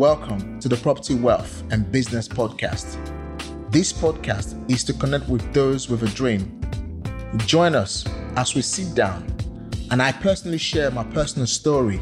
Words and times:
welcome 0.00 0.58
to 0.58 0.66
the 0.66 0.78
Property 0.78 1.14
Wealth 1.14 1.62
and 1.70 1.92
Business 1.92 2.26
Podcast. 2.26 2.96
This 3.70 3.92
podcast 3.92 4.56
is 4.70 4.82
to 4.84 4.94
connect 4.94 5.28
with 5.28 5.52
those 5.52 5.90
with 5.90 6.02
a 6.02 6.08
dream. 6.14 6.58
Join 7.44 7.74
us 7.74 8.06
as 8.34 8.54
we 8.54 8.62
sit 8.62 8.94
down 8.94 9.30
and 9.90 10.00
I 10.00 10.12
personally 10.12 10.56
share 10.56 10.90
my 10.90 11.04
personal 11.04 11.46
story 11.46 12.00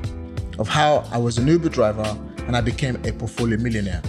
of 0.61 0.69
how 0.69 1.09
I 1.11 1.19
was 1.19 1.39
an 1.39 1.49
Uber 1.49 1.71
driver 1.71 2.17
and 2.47 2.57
I 2.57 2.61
became 2.61 3.05
a 3.05 3.11
portfolio 3.11 3.59
millionaire. 3.59 4.03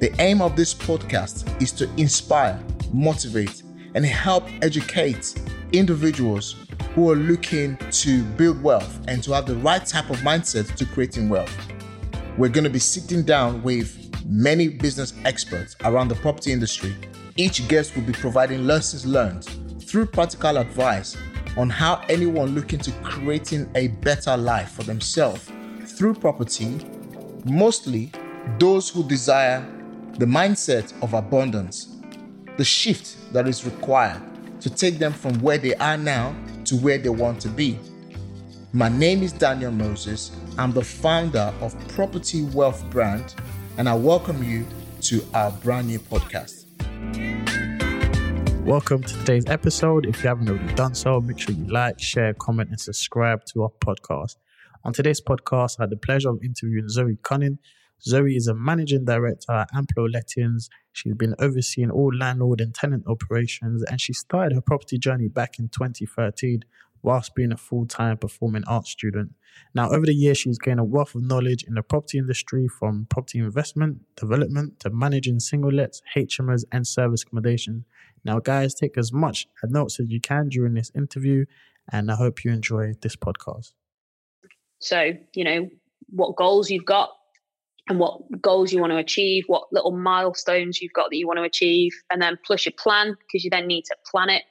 The 0.00 0.12
aim 0.18 0.42
of 0.42 0.56
this 0.56 0.74
podcast 0.74 1.62
is 1.62 1.70
to 1.74 1.88
inspire, 1.96 2.60
motivate, 2.92 3.62
and 3.94 4.04
help 4.04 4.48
educate 4.62 5.32
individuals 5.70 6.56
who 6.96 7.08
are 7.08 7.14
looking 7.14 7.76
to 7.92 8.24
build 8.24 8.60
wealth 8.64 8.98
and 9.06 9.22
to 9.22 9.32
have 9.32 9.46
the 9.46 9.54
right 9.58 9.86
type 9.86 10.10
of 10.10 10.16
mindset 10.22 10.74
to 10.74 10.84
creating 10.84 11.28
wealth. 11.28 11.56
We're 12.36 12.48
going 12.48 12.64
to 12.64 12.70
be 12.70 12.80
sitting 12.80 13.22
down 13.22 13.62
with 13.62 14.10
many 14.26 14.66
business 14.66 15.14
experts 15.24 15.76
around 15.84 16.08
the 16.08 16.16
property 16.16 16.50
industry. 16.50 16.92
Each 17.36 17.66
guest 17.68 17.94
will 17.94 18.02
be 18.02 18.12
providing 18.12 18.66
lessons 18.66 19.06
learned 19.06 19.44
through 19.80 20.06
practical 20.06 20.56
advice 20.56 21.16
on 21.56 21.70
how 21.70 22.02
anyone 22.08 22.56
looking 22.56 22.80
to 22.80 22.90
creating 23.04 23.70
a 23.76 23.86
better 23.86 24.36
life 24.36 24.72
for 24.72 24.82
themselves 24.82 25.48
through 25.86 26.14
property, 26.14 26.84
mostly 27.44 28.10
those 28.58 28.88
who 28.88 29.06
desire 29.06 29.64
the 30.18 30.26
mindset 30.26 30.92
of 31.04 31.14
abundance, 31.14 31.98
the 32.56 32.64
shift 32.64 33.32
that 33.32 33.46
is 33.46 33.64
required 33.64 34.20
to 34.60 34.68
take 34.70 34.98
them 34.98 35.12
from 35.12 35.38
where 35.40 35.58
they 35.58 35.76
are 35.76 35.96
now 35.96 36.34
to 36.64 36.74
where 36.78 36.98
they 36.98 37.10
want 37.10 37.40
to 37.42 37.48
be. 37.48 37.78
My 38.72 38.88
name 38.88 39.22
is 39.22 39.30
Daniel 39.30 39.70
Moses. 39.70 40.32
I'm 40.56 40.70
the 40.70 40.84
founder 40.84 41.52
of 41.60 41.76
Property 41.88 42.44
Wealth 42.44 42.88
Brand, 42.88 43.34
and 43.76 43.88
I 43.88 43.94
welcome 43.94 44.40
you 44.44 44.64
to 45.00 45.20
our 45.34 45.50
brand 45.50 45.88
new 45.88 45.98
podcast. 45.98 46.66
Welcome 48.64 49.02
to 49.02 49.18
today's 49.18 49.46
episode. 49.48 50.06
If 50.06 50.22
you 50.22 50.28
haven't 50.28 50.48
already 50.48 50.72
done 50.74 50.94
so, 50.94 51.20
make 51.20 51.40
sure 51.40 51.56
you 51.56 51.66
like, 51.66 51.98
share, 51.98 52.34
comment, 52.34 52.70
and 52.70 52.78
subscribe 52.78 53.44
to 53.46 53.64
our 53.64 53.72
podcast. 53.84 54.36
On 54.84 54.92
today's 54.92 55.20
podcast, 55.20 55.80
I 55.80 55.82
had 55.82 55.90
the 55.90 55.96
pleasure 55.96 56.30
of 56.30 56.38
interviewing 56.40 56.88
Zoe 56.88 57.18
Conning. 57.24 57.58
Zoe 58.00 58.36
is 58.36 58.46
a 58.46 58.54
managing 58.54 59.04
director 59.04 59.50
at 59.50 59.72
Amplo 59.72 60.12
Lettings. 60.12 60.70
She's 60.92 61.14
been 61.14 61.34
overseeing 61.40 61.90
all 61.90 62.14
landlord 62.14 62.60
and 62.60 62.72
tenant 62.72 63.08
operations, 63.08 63.82
and 63.82 64.00
she 64.00 64.12
started 64.12 64.54
her 64.54 64.60
property 64.60 64.98
journey 64.98 65.26
back 65.26 65.58
in 65.58 65.68
2013 65.68 66.62
whilst 67.04 67.34
being 67.34 67.52
a 67.52 67.56
full 67.56 67.86
time 67.86 68.16
performing 68.16 68.64
arts 68.66 68.90
student. 68.90 69.30
Now, 69.74 69.90
over 69.90 70.06
the 70.06 70.14
years, 70.14 70.38
she's 70.38 70.58
gained 70.58 70.80
a 70.80 70.84
wealth 70.84 71.14
of 71.14 71.22
knowledge 71.22 71.62
in 71.62 71.74
the 71.74 71.82
property 71.82 72.18
industry 72.18 72.66
from 72.66 73.06
property 73.10 73.38
investment, 73.38 73.98
development, 74.16 74.80
to 74.80 74.90
managing 74.90 75.38
single 75.38 75.70
lets, 75.70 76.02
HMOs, 76.16 76.64
and 76.72 76.86
service 76.86 77.22
accommodation. 77.22 77.84
Now, 78.24 78.40
guys, 78.40 78.74
take 78.74 78.96
as 78.96 79.12
much 79.12 79.46
notes 79.62 80.00
as 80.00 80.10
you 80.10 80.20
can 80.20 80.48
during 80.48 80.74
this 80.74 80.90
interview, 80.94 81.44
and 81.92 82.10
I 82.10 82.16
hope 82.16 82.42
you 82.42 82.50
enjoy 82.50 82.94
this 83.02 83.16
podcast. 83.16 83.72
So, 84.78 85.12
you 85.34 85.44
know, 85.44 85.68
what 86.08 86.36
goals 86.36 86.70
you've 86.70 86.86
got 86.86 87.10
and 87.88 87.98
what 87.98 88.20
goals 88.40 88.72
you 88.72 88.80
want 88.80 88.92
to 88.92 88.96
achieve, 88.96 89.44
what 89.46 89.64
little 89.72 89.92
milestones 89.92 90.80
you've 90.80 90.94
got 90.94 91.10
that 91.10 91.16
you 91.16 91.26
want 91.26 91.38
to 91.38 91.44
achieve, 91.44 91.92
and 92.10 92.20
then 92.20 92.38
plus 92.46 92.64
your 92.64 92.72
plan, 92.78 93.14
because 93.20 93.44
you 93.44 93.50
then 93.50 93.66
need 93.66 93.82
to 93.82 93.96
plan 94.10 94.30
it. 94.30 94.42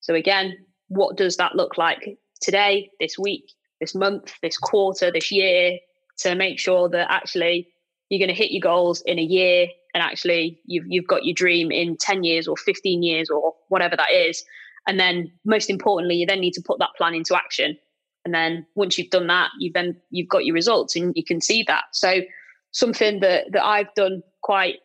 So, 0.00 0.14
again, 0.14 0.56
what 0.90 1.16
does 1.16 1.36
that 1.36 1.54
look 1.54 1.78
like 1.78 2.18
today, 2.40 2.90
this 3.00 3.18
week, 3.18 3.52
this 3.80 3.94
month, 3.94 4.34
this 4.42 4.58
quarter, 4.58 5.10
this 5.10 5.30
year, 5.30 5.78
to 6.18 6.34
make 6.34 6.58
sure 6.58 6.88
that 6.90 7.10
actually 7.10 7.68
you're 8.10 8.18
going 8.18 8.34
to 8.34 8.34
hit 8.34 8.50
your 8.50 8.60
goals 8.60 9.00
in 9.06 9.18
a 9.18 9.22
year 9.22 9.68
and 9.94 10.02
actually 10.02 10.60
you've 10.66 10.84
you've 10.88 11.06
got 11.06 11.24
your 11.24 11.34
dream 11.34 11.70
in 11.70 11.96
10 11.96 12.24
years 12.24 12.46
or 12.46 12.56
15 12.56 13.02
years 13.02 13.30
or 13.30 13.54
whatever 13.68 13.96
that 13.96 14.12
is. 14.12 14.44
And 14.86 14.98
then 14.98 15.32
most 15.44 15.70
importantly 15.70 16.16
you 16.16 16.26
then 16.26 16.40
need 16.40 16.54
to 16.54 16.62
put 16.62 16.78
that 16.80 16.90
plan 16.98 17.14
into 17.14 17.36
action. 17.36 17.78
And 18.24 18.34
then 18.34 18.66
once 18.74 18.98
you've 18.98 19.10
done 19.10 19.28
that 19.28 19.50
you've 19.58 19.74
then 19.74 19.96
you've 20.10 20.28
got 20.28 20.44
your 20.44 20.54
results 20.54 20.96
and 20.96 21.12
you 21.16 21.24
can 21.24 21.40
see 21.40 21.64
that. 21.68 21.84
So 21.92 22.20
something 22.72 23.20
that 23.20 23.52
that 23.52 23.64
I've 23.64 23.92
done 23.94 24.22
quite 24.42 24.76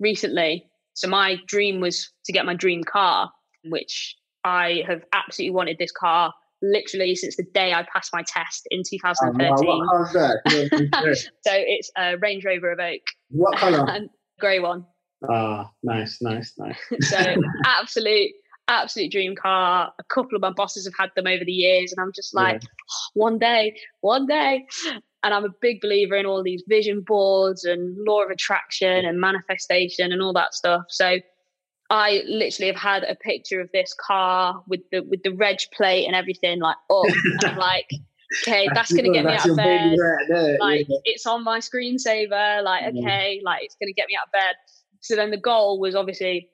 recently 0.00 0.66
so 0.94 1.08
my 1.08 1.36
dream 1.46 1.80
was 1.80 2.10
to 2.26 2.32
get 2.32 2.44
my 2.44 2.54
dream 2.54 2.82
car 2.84 3.30
which 3.64 4.16
I 4.44 4.84
have 4.86 5.04
absolutely 5.12 5.54
wanted 5.54 5.78
this 5.78 5.92
car 5.92 6.32
literally 6.62 7.14
since 7.16 7.36
the 7.36 7.44
day 7.54 7.72
I 7.72 7.84
passed 7.92 8.10
my 8.12 8.22
test 8.26 8.66
in 8.70 8.82
2013. 8.88 9.48
Um, 9.50 9.88
what 9.88 11.16
so 11.16 11.52
it's 11.52 11.90
a 11.96 12.16
Range 12.18 12.44
Rover 12.44 12.74
Evoque. 12.76 13.00
What 13.30 13.58
colour? 13.58 13.86
grey 14.40 14.60
one. 14.60 14.86
Ah, 15.30 15.70
nice, 15.82 16.18
nice, 16.20 16.54
nice. 16.58 16.78
so 17.00 17.18
absolute, 17.66 18.30
absolute 18.68 19.12
dream 19.12 19.34
car. 19.36 19.92
A 19.98 20.04
couple 20.04 20.36
of 20.36 20.42
my 20.42 20.50
bosses 20.50 20.84
have 20.84 20.94
had 20.98 21.10
them 21.14 21.26
over 21.26 21.44
the 21.44 21.52
years, 21.52 21.92
and 21.92 22.02
I'm 22.02 22.12
just 22.14 22.34
like, 22.34 22.62
yeah. 22.62 22.68
one 23.14 23.38
day, 23.38 23.76
one 24.00 24.26
day. 24.26 24.66
And 25.24 25.32
I'm 25.32 25.44
a 25.44 25.54
big 25.60 25.80
believer 25.80 26.16
in 26.16 26.26
all 26.26 26.42
these 26.42 26.64
vision 26.66 27.04
boards 27.06 27.62
and 27.64 27.96
law 28.04 28.24
of 28.24 28.30
attraction 28.30 29.04
and 29.04 29.20
manifestation 29.20 30.10
and 30.10 30.20
all 30.20 30.32
that 30.32 30.52
stuff. 30.52 30.82
So 30.88 31.18
I 31.92 32.22
literally 32.26 32.72
have 32.72 32.80
had 32.80 33.04
a 33.04 33.14
picture 33.14 33.60
of 33.60 33.68
this 33.72 33.94
car 33.94 34.62
with 34.66 34.80
the 34.90 35.02
with 35.02 35.22
the 35.22 35.34
reg 35.34 35.58
plate 35.74 36.06
and 36.06 36.16
everything 36.16 36.58
like 36.58 36.76
up. 36.90 37.04
and 37.24 37.44
I'm 37.44 37.58
like, 37.58 37.90
okay, 38.42 38.66
that's, 38.68 38.90
that's 38.90 38.92
gonna 38.94 39.12
get 39.12 39.26
me 39.26 39.34
out 39.34 39.46
of 39.46 39.56
bed. 39.56 39.98
There, 40.28 40.56
like 40.58 40.86
yeah. 40.88 40.96
it's 41.04 41.26
on 41.26 41.44
my 41.44 41.58
screensaver. 41.58 42.64
Like, 42.64 42.84
okay, 42.84 43.34
yeah. 43.36 43.44
like 43.44 43.64
it's 43.64 43.76
gonna 43.78 43.92
get 43.92 44.08
me 44.08 44.16
out 44.18 44.28
of 44.28 44.32
bed. 44.32 44.54
So 45.00 45.16
then 45.16 45.30
the 45.30 45.36
goal 45.36 45.78
was 45.78 45.94
obviously, 45.94 46.48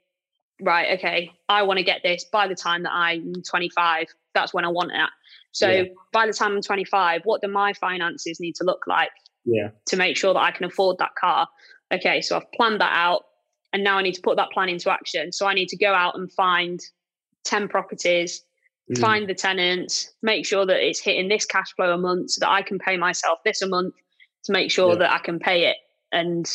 right, 0.61 0.99
okay, 0.99 1.31
I 1.49 1.63
want 1.63 1.79
to 1.79 1.85
get 1.85 2.01
this 2.03 2.25
by 2.25 2.49
the 2.49 2.57
time 2.57 2.83
that 2.83 2.93
I'm 2.93 3.33
25. 3.49 4.07
That's 4.35 4.53
when 4.53 4.65
I 4.65 4.69
want 4.69 4.91
it. 4.93 5.09
So 5.53 5.71
yeah. 5.71 5.85
by 6.13 6.27
the 6.27 6.33
time 6.33 6.57
I'm 6.57 6.63
25, 6.63 7.21
what 7.25 7.43
do 7.43 7.49
my 7.49 7.75
finances 7.75 8.41
need 8.41 8.57
to 8.57 8.65
look 8.65 8.87
like? 8.89 9.11
Yeah. 9.45 9.69
To 9.87 9.97
make 9.97 10.17
sure 10.17 10.35
that 10.35 10.41
I 10.41 10.51
can 10.51 10.65
afford 10.65 10.99
that 10.99 11.15
car. 11.21 11.47
Okay, 11.95 12.23
so 12.23 12.37
I've 12.37 12.51
planned 12.53 12.81
that 12.81 12.93
out 12.93 13.23
and 13.73 13.85
now 13.85 13.99
I 13.99 14.03
need 14.03 14.15
to 14.15 14.23
put 14.23 14.37
that 14.37 14.51
plan 14.51 14.69
into 14.69 14.91
action. 14.91 15.33
So 15.33 15.47
I 15.47 15.55
need 15.55 15.69
to 15.69 15.77
go 15.77 15.93
out 15.93 16.17
and 16.17 16.33
find 16.33 16.81
10 17.45 17.69
properties, 17.69 18.43
mm. 18.91 18.99
find 18.99 19.29
the 19.29 19.35
tenants, 19.35 20.13
make 20.23 20.47
sure 20.47 20.65
that 20.67 20.87
it's 20.87 21.01
hitting 21.01 21.29
this 21.29 21.45
cash 21.45 21.73
flow 21.75 21.93
a 21.93 21.99
month 21.99 22.31
so 22.31 22.41
that 22.41 22.51
I 22.51 22.63
can 22.63 22.79
pay 22.79 22.97
myself 22.97 23.39
this 23.45 23.63
a 23.63 23.69
month 23.69 23.95
to 24.45 24.53
make 24.53 24.71
sure 24.71 24.93
yeah. 24.93 24.99
that 25.01 25.13
I 25.13 25.19
can 25.19 25.39
pay 25.39 25.67
it. 25.67 25.77
And, 26.13 26.51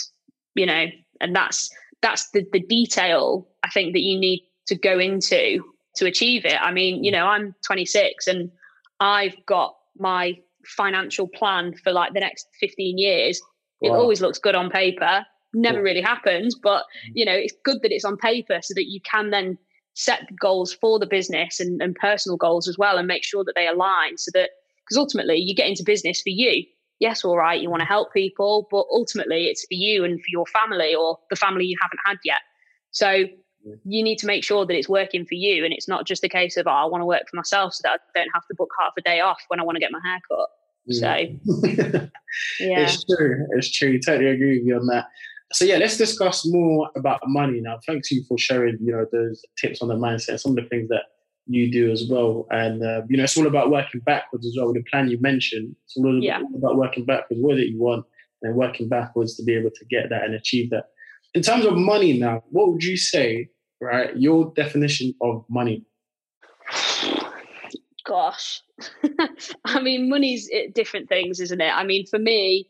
you 0.55 0.65
know, 0.65 0.85
and 1.21 1.35
that's 1.35 1.69
that's 2.01 2.29
the, 2.31 2.45
the 2.51 2.59
detail 2.59 3.47
I 3.63 3.69
think 3.69 3.93
that 3.93 4.01
you 4.01 4.19
need 4.19 4.41
to 4.67 4.75
go 4.75 4.99
into 4.99 5.63
to 5.95 6.05
achieve 6.05 6.43
it. 6.43 6.59
I 6.59 6.71
mean, 6.71 7.03
you 7.03 7.11
know, 7.11 7.27
I'm 7.27 7.55
26 7.65 8.27
and 8.27 8.51
I've 8.99 9.35
got 9.45 9.75
my 9.97 10.33
financial 10.65 11.27
plan 11.27 11.75
for 11.75 11.93
like 11.93 12.13
the 12.13 12.19
next 12.19 12.47
15 12.59 12.97
years. 12.97 13.41
Wow. 13.79 13.93
It 13.93 13.97
always 13.97 14.21
looks 14.21 14.39
good 14.39 14.55
on 14.55 14.69
paper 14.69 15.25
never 15.53 15.81
really 15.81 16.01
happens 16.01 16.55
but 16.55 16.83
mm. 17.07 17.11
you 17.13 17.25
know 17.25 17.33
it's 17.33 17.53
good 17.63 17.81
that 17.81 17.91
it's 17.91 18.05
on 18.05 18.17
paper 18.17 18.59
so 18.61 18.73
that 18.73 18.89
you 18.89 18.99
can 19.01 19.29
then 19.29 19.57
set 19.95 20.27
goals 20.39 20.73
for 20.73 20.99
the 20.99 21.05
business 21.05 21.59
and, 21.59 21.81
and 21.81 21.95
personal 21.95 22.37
goals 22.37 22.67
as 22.67 22.77
well 22.77 22.97
and 22.97 23.07
make 23.07 23.23
sure 23.23 23.43
that 23.43 23.53
they 23.55 23.67
align 23.67 24.17
so 24.17 24.31
that 24.33 24.49
because 24.83 24.97
ultimately 24.97 25.37
you 25.37 25.55
get 25.55 25.67
into 25.67 25.83
business 25.83 26.21
for 26.21 26.29
you. 26.29 26.65
Yes 26.99 27.23
all 27.23 27.37
right 27.37 27.61
you 27.61 27.69
want 27.69 27.81
to 27.81 27.85
help 27.85 28.11
people 28.11 28.67
but 28.71 28.85
ultimately 28.91 29.45
it's 29.45 29.61
for 29.63 29.75
you 29.75 30.03
and 30.03 30.19
for 30.19 30.29
your 30.29 30.45
family 30.47 30.95
or 30.95 31.19
the 31.29 31.35
family 31.35 31.65
you 31.65 31.77
haven't 31.81 31.99
had 32.05 32.17
yet. 32.23 32.39
So 32.91 33.25
you 33.85 34.03
need 34.03 34.17
to 34.17 34.25
make 34.25 34.43
sure 34.43 34.65
that 34.65 34.75
it's 34.75 34.89
working 34.89 35.25
for 35.25 35.35
you 35.35 35.63
and 35.63 35.73
it's 35.73 35.87
not 35.87 36.05
just 36.05 36.23
a 36.23 36.29
case 36.29 36.57
of 36.57 36.67
oh, 36.67 36.71
i 36.71 36.85
want 36.85 37.01
to 37.01 37.05
work 37.05 37.23
for 37.29 37.37
myself 37.37 37.73
so 37.73 37.79
that 37.83 38.01
i 38.13 38.19
don't 38.19 38.29
have 38.33 38.45
to 38.45 38.53
book 38.57 38.69
half 38.77 38.91
a 38.97 39.01
day 39.01 39.21
off 39.21 39.41
when 39.47 39.57
i 39.57 39.63
want 39.63 39.77
to 39.77 39.79
get 39.79 39.89
my 39.89 40.01
hair 40.03 40.19
cut. 40.29 40.49
So 40.89 41.07
yeah. 42.59 42.81
It's 42.81 43.05
true. 43.05 43.47
It's 43.51 43.71
true. 43.71 43.99
Totally 44.01 44.31
agree 44.31 44.59
with 44.59 44.67
you 44.67 44.75
on 44.75 44.85
that 44.87 45.05
so 45.53 45.65
yeah, 45.65 45.77
let's 45.77 45.97
discuss 45.97 46.45
more 46.45 46.89
about 46.95 47.21
money 47.25 47.61
now. 47.61 47.79
Thanks 47.85 48.11
you 48.11 48.23
for 48.27 48.37
sharing, 48.37 48.77
you 48.81 48.91
know, 48.91 49.05
those 49.11 49.43
tips 49.59 49.81
on 49.81 49.87
the 49.87 49.95
mindset, 49.95 50.39
some 50.39 50.57
of 50.57 50.63
the 50.63 50.69
things 50.69 50.89
that 50.89 51.03
you 51.45 51.71
do 51.71 51.91
as 51.91 52.07
well. 52.09 52.47
And 52.51 52.83
uh, 52.83 53.01
you 53.09 53.17
know, 53.17 53.23
it's 53.23 53.37
all 53.37 53.47
about 53.47 53.69
working 53.69 54.01
backwards 54.01 54.45
as 54.45 54.55
well. 54.57 54.67
With 54.67 54.77
the 54.77 54.89
plan 54.89 55.09
you 55.09 55.19
mentioned, 55.21 55.75
it's 55.85 55.97
all 55.97 56.21
yeah. 56.21 56.41
about 56.55 56.77
working 56.77 57.05
backwards. 57.05 57.41
What 57.41 57.55
that 57.57 57.69
you 57.69 57.79
want, 57.79 58.05
and 58.41 58.55
working 58.55 58.89
backwards 58.89 59.35
to 59.37 59.43
be 59.43 59.55
able 59.55 59.71
to 59.71 59.85
get 59.85 60.09
that 60.09 60.23
and 60.23 60.33
achieve 60.33 60.69
that. 60.71 60.85
In 61.33 61.41
terms 61.41 61.65
of 61.65 61.75
money, 61.75 62.17
now, 62.17 62.43
what 62.49 62.71
would 62.71 62.83
you 62.83 62.97
say? 62.97 63.49
Right, 63.81 64.15
your 64.15 64.53
definition 64.55 65.13
of 65.21 65.43
money. 65.49 65.85
Gosh, 68.05 68.61
I 69.65 69.81
mean, 69.81 70.09
money's 70.09 70.49
eh, 70.53 70.67
different 70.73 71.09
things, 71.09 71.39
isn't 71.39 71.59
it? 71.59 71.71
I 71.73 71.83
mean, 71.83 72.05
for 72.05 72.19
me, 72.19 72.67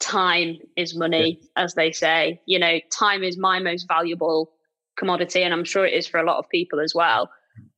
time 0.00 0.58
is 0.76 0.96
money, 0.96 1.38
yeah. 1.40 1.62
as 1.62 1.74
they 1.74 1.92
say. 1.92 2.40
You 2.46 2.58
know, 2.58 2.78
time 2.90 3.22
is 3.22 3.38
my 3.38 3.58
most 3.58 3.86
valuable 3.88 4.52
commodity, 4.96 5.42
and 5.42 5.52
I'm 5.52 5.64
sure 5.64 5.86
it 5.86 5.94
is 5.94 6.06
for 6.06 6.18
a 6.18 6.24
lot 6.24 6.38
of 6.38 6.48
people 6.48 6.80
as 6.80 6.94
well. 6.94 7.30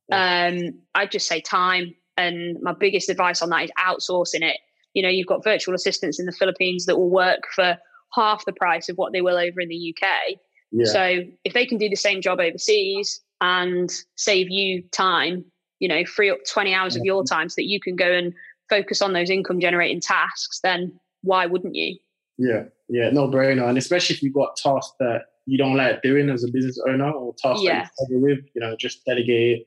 Yeah. 0.09 0.51
Um, 0.53 0.81
I 0.95 1.07
just 1.07 1.27
say 1.27 1.41
time, 1.41 1.95
and 2.17 2.59
my 2.61 2.73
biggest 2.73 3.09
advice 3.09 3.43
on 3.43 3.51
that 3.51 3.65
is 3.65 3.71
outsourcing 3.79 4.43
it. 4.43 4.59
You 4.95 5.03
know, 5.03 5.09
you've 5.09 5.29
got 5.29 5.45
virtual 5.45 5.75
assistants 5.75 6.19
in 6.19 6.27
the 6.27 6.33
Philippines 6.33 6.87
that 6.87 6.97
will 6.97 7.11
work 7.11 7.45
for 7.55 7.79
half 8.15 8.45
the 8.45 8.53
price 8.53 8.89
of 8.89 8.97
what 8.97 9.13
they 9.13 9.21
will 9.21 9.37
over 9.37 9.61
in 9.61 9.69
the 9.69 9.95
UK. 9.95 10.37
Yeah. 10.73 10.85
So 10.87 11.23
if 11.45 11.53
they 11.53 11.67
can 11.67 11.79
do 11.79 11.89
the 11.89 11.97
same 11.97 12.21
job 12.21 12.41
overseas 12.41 13.21
and 13.41 13.91
save 14.17 14.49
you 14.51 14.83
time, 14.93 15.45
you 15.79 15.89
know, 15.89 16.05
free 16.05 16.31
up 16.31 16.39
20 16.53 16.75
hours 16.75 16.97
of 16.97 17.05
your 17.05 17.25
time 17.25 17.49
so 17.49 17.55
that 17.57 17.67
you 17.67 17.81
can 17.81 17.97
go 17.97 18.11
and 18.11 18.35
focus 18.69 19.01
on 19.01 19.13
those 19.13 19.31
income 19.31 19.61
generating 19.61 20.01
tasks, 20.01 20.61
then 20.63 20.93
why 21.23 21.47
wouldn't 21.47 21.75
you? 21.75 21.97
Yeah, 22.41 22.65
yeah, 22.89 23.11
no 23.11 23.29
brainer. 23.29 23.69
And 23.69 23.77
especially 23.77 24.17
if 24.17 24.23
you've 24.23 24.35
got 24.35 24.57
tasks 24.57 24.95
that 24.99 25.25
you 25.45 25.59
don't 25.59 25.77
like 25.77 26.01
doing 26.03 26.31
as 26.31 26.43
a 26.43 26.51
business 26.51 26.81
owner 26.89 27.11
or 27.11 27.35
tasks 27.35 27.63
yeah. 27.63 27.83
that 27.99 28.07
you 28.09 28.19
with, 28.19 28.39
you 28.55 28.63
know, 28.63 28.75
just 28.77 29.05
delegate 29.05 29.59
it. 29.59 29.67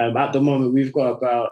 Um, 0.00 0.16
at 0.16 0.32
the 0.32 0.40
moment, 0.40 0.74
we've 0.74 0.92
got 0.92 1.12
about, 1.12 1.50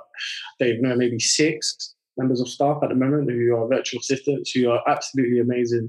I 0.61 0.65
don't 0.65 0.83
know, 0.83 0.97
maybe 0.97 1.21
six 1.21 1.95
members 2.17 2.41
of 2.41 2.49
staff 2.49 2.79
at 2.83 2.89
the 2.89 2.95
moment 2.97 3.31
who 3.31 3.55
are 3.55 3.69
virtual 3.69 4.01
assistants 4.01 4.51
who 4.51 4.69
are 4.71 4.83
absolutely 4.89 5.39
amazing 5.39 5.89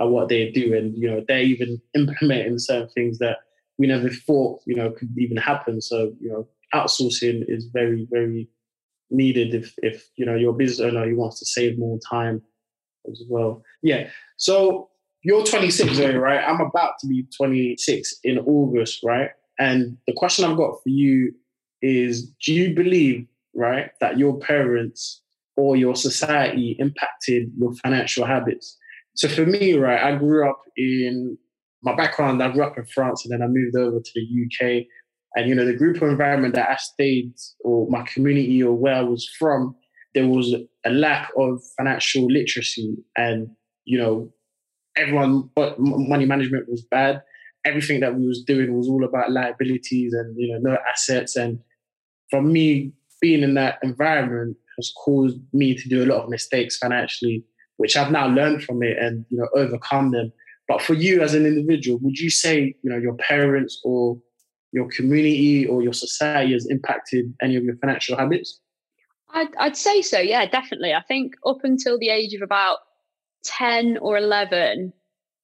at 0.00 0.08
what 0.08 0.30
they 0.30 0.50
do. 0.50 0.74
And, 0.74 0.96
you 0.96 1.10
know, 1.10 1.22
they're 1.28 1.42
even 1.42 1.80
implementing 1.94 2.58
certain 2.58 2.88
things 2.90 3.18
that 3.18 3.38
we 3.76 3.86
never 3.86 4.08
thought, 4.08 4.60
you 4.66 4.74
know, 4.74 4.90
could 4.90 5.10
even 5.18 5.36
happen. 5.36 5.82
So, 5.82 6.12
you 6.18 6.30
know, 6.30 6.48
outsourcing 6.74 7.44
is 7.46 7.66
very, 7.72 8.06
very 8.10 8.48
needed 9.10 9.54
if, 9.54 9.74
if 9.78 10.08
you 10.16 10.24
know, 10.24 10.34
your 10.34 10.54
business 10.54 10.80
owner 10.80 11.06
who 11.06 11.16
wants 11.16 11.40
to 11.40 11.46
save 11.46 11.78
more 11.78 11.98
time 12.10 12.40
as 13.10 13.22
well. 13.28 13.62
Yeah. 13.82 14.08
So 14.36 14.90
you're 15.22 15.44
26, 15.44 15.98
right? 16.16 16.44
I'm 16.46 16.60
about 16.60 16.94
to 17.00 17.06
be 17.06 17.26
26 17.36 18.14
in 18.24 18.38
August, 18.40 19.00
right? 19.02 19.30
And 19.58 19.96
the 20.06 20.12
question 20.12 20.44
I've 20.44 20.56
got 20.56 20.82
for 20.82 20.88
you 20.88 21.32
is 21.80 22.30
do 22.44 22.52
you 22.52 22.74
believe, 22.74 23.26
right, 23.54 23.90
that 24.00 24.18
your 24.18 24.38
parents 24.38 25.22
or 25.56 25.76
your 25.76 25.94
society 25.94 26.76
impacted 26.78 27.50
your 27.56 27.74
financial 27.76 28.26
habits? 28.26 28.76
So 29.14 29.28
for 29.28 29.46
me, 29.46 29.74
right, 29.74 30.02
I 30.02 30.16
grew 30.16 30.48
up 30.48 30.60
in 30.76 31.38
my 31.82 31.94
background, 31.94 32.42
I 32.42 32.50
grew 32.50 32.64
up 32.64 32.76
in 32.76 32.86
France 32.86 33.24
and 33.24 33.32
then 33.32 33.42
I 33.42 33.50
moved 33.50 33.76
over 33.76 34.00
to 34.00 34.10
the 34.14 34.22
UK. 34.22 34.86
And, 35.36 35.48
you 35.48 35.54
know, 35.54 35.64
the 35.64 35.74
group 35.76 35.96
of 35.96 36.08
environment 36.08 36.54
that 36.54 36.70
I 36.70 36.76
stayed 36.76 37.34
or 37.60 37.88
my 37.90 38.02
community 38.02 38.62
or 38.62 38.72
where 38.72 38.94
I 38.94 39.02
was 39.02 39.28
from, 39.38 39.74
there 40.14 40.28
was 40.28 40.54
a 40.84 40.90
lack 40.90 41.30
of 41.36 41.60
financial 41.76 42.26
literacy 42.26 42.96
and, 43.16 43.48
you 43.84 43.98
know, 43.98 44.32
everyone, 44.96 45.50
but 45.54 45.76
money 45.78 46.24
management 46.24 46.68
was 46.68 46.82
bad. 46.82 47.22
Everything 47.64 48.00
that 48.00 48.14
we 48.14 48.26
was 48.26 48.42
doing 48.42 48.76
was 48.76 48.88
all 48.88 49.04
about 49.04 49.32
liabilities 49.32 50.12
and, 50.12 50.34
you 50.38 50.52
know, 50.52 50.70
no 50.70 50.78
assets. 50.90 51.36
And 51.36 51.58
for 52.30 52.42
me, 52.42 52.92
being 53.20 53.42
in 53.42 53.54
that 53.54 53.78
environment 53.82 54.56
has 54.76 54.92
caused 55.04 55.38
me 55.52 55.74
to 55.74 55.88
do 55.88 56.04
a 56.04 56.06
lot 56.06 56.24
of 56.24 56.30
mistakes 56.30 56.76
financially 56.76 57.44
which 57.76 57.96
I've 57.96 58.10
now 58.10 58.26
learned 58.26 58.62
from 58.62 58.82
it 58.82 58.98
and 58.98 59.24
you 59.30 59.38
know 59.38 59.48
overcome 59.54 60.12
them. 60.12 60.32
But 60.68 60.80
for 60.80 60.94
you 60.94 61.22
as 61.22 61.34
an 61.34 61.46
individual, 61.46 61.98
would 62.02 62.18
you 62.18 62.30
say 62.30 62.74
you 62.82 62.90
know 62.90 62.98
your 62.98 63.14
parents 63.14 63.80
or 63.84 64.18
your 64.72 64.88
community 64.88 65.66
or 65.66 65.82
your 65.82 65.92
society 65.92 66.52
has 66.52 66.66
impacted 66.66 67.32
any 67.42 67.56
of 67.56 67.64
your 67.64 67.76
financial 67.76 68.16
habits? 68.16 68.60
I'd, 69.34 69.54
I'd 69.58 69.76
say 69.76 70.00
so. 70.00 70.18
Yeah, 70.18 70.46
definitely. 70.46 70.94
I 70.94 71.02
think 71.02 71.34
up 71.44 71.58
until 71.64 71.98
the 71.98 72.08
age 72.08 72.34
of 72.34 72.42
about 72.42 72.78
ten 73.44 73.98
or 73.98 74.16
eleven, 74.16 74.92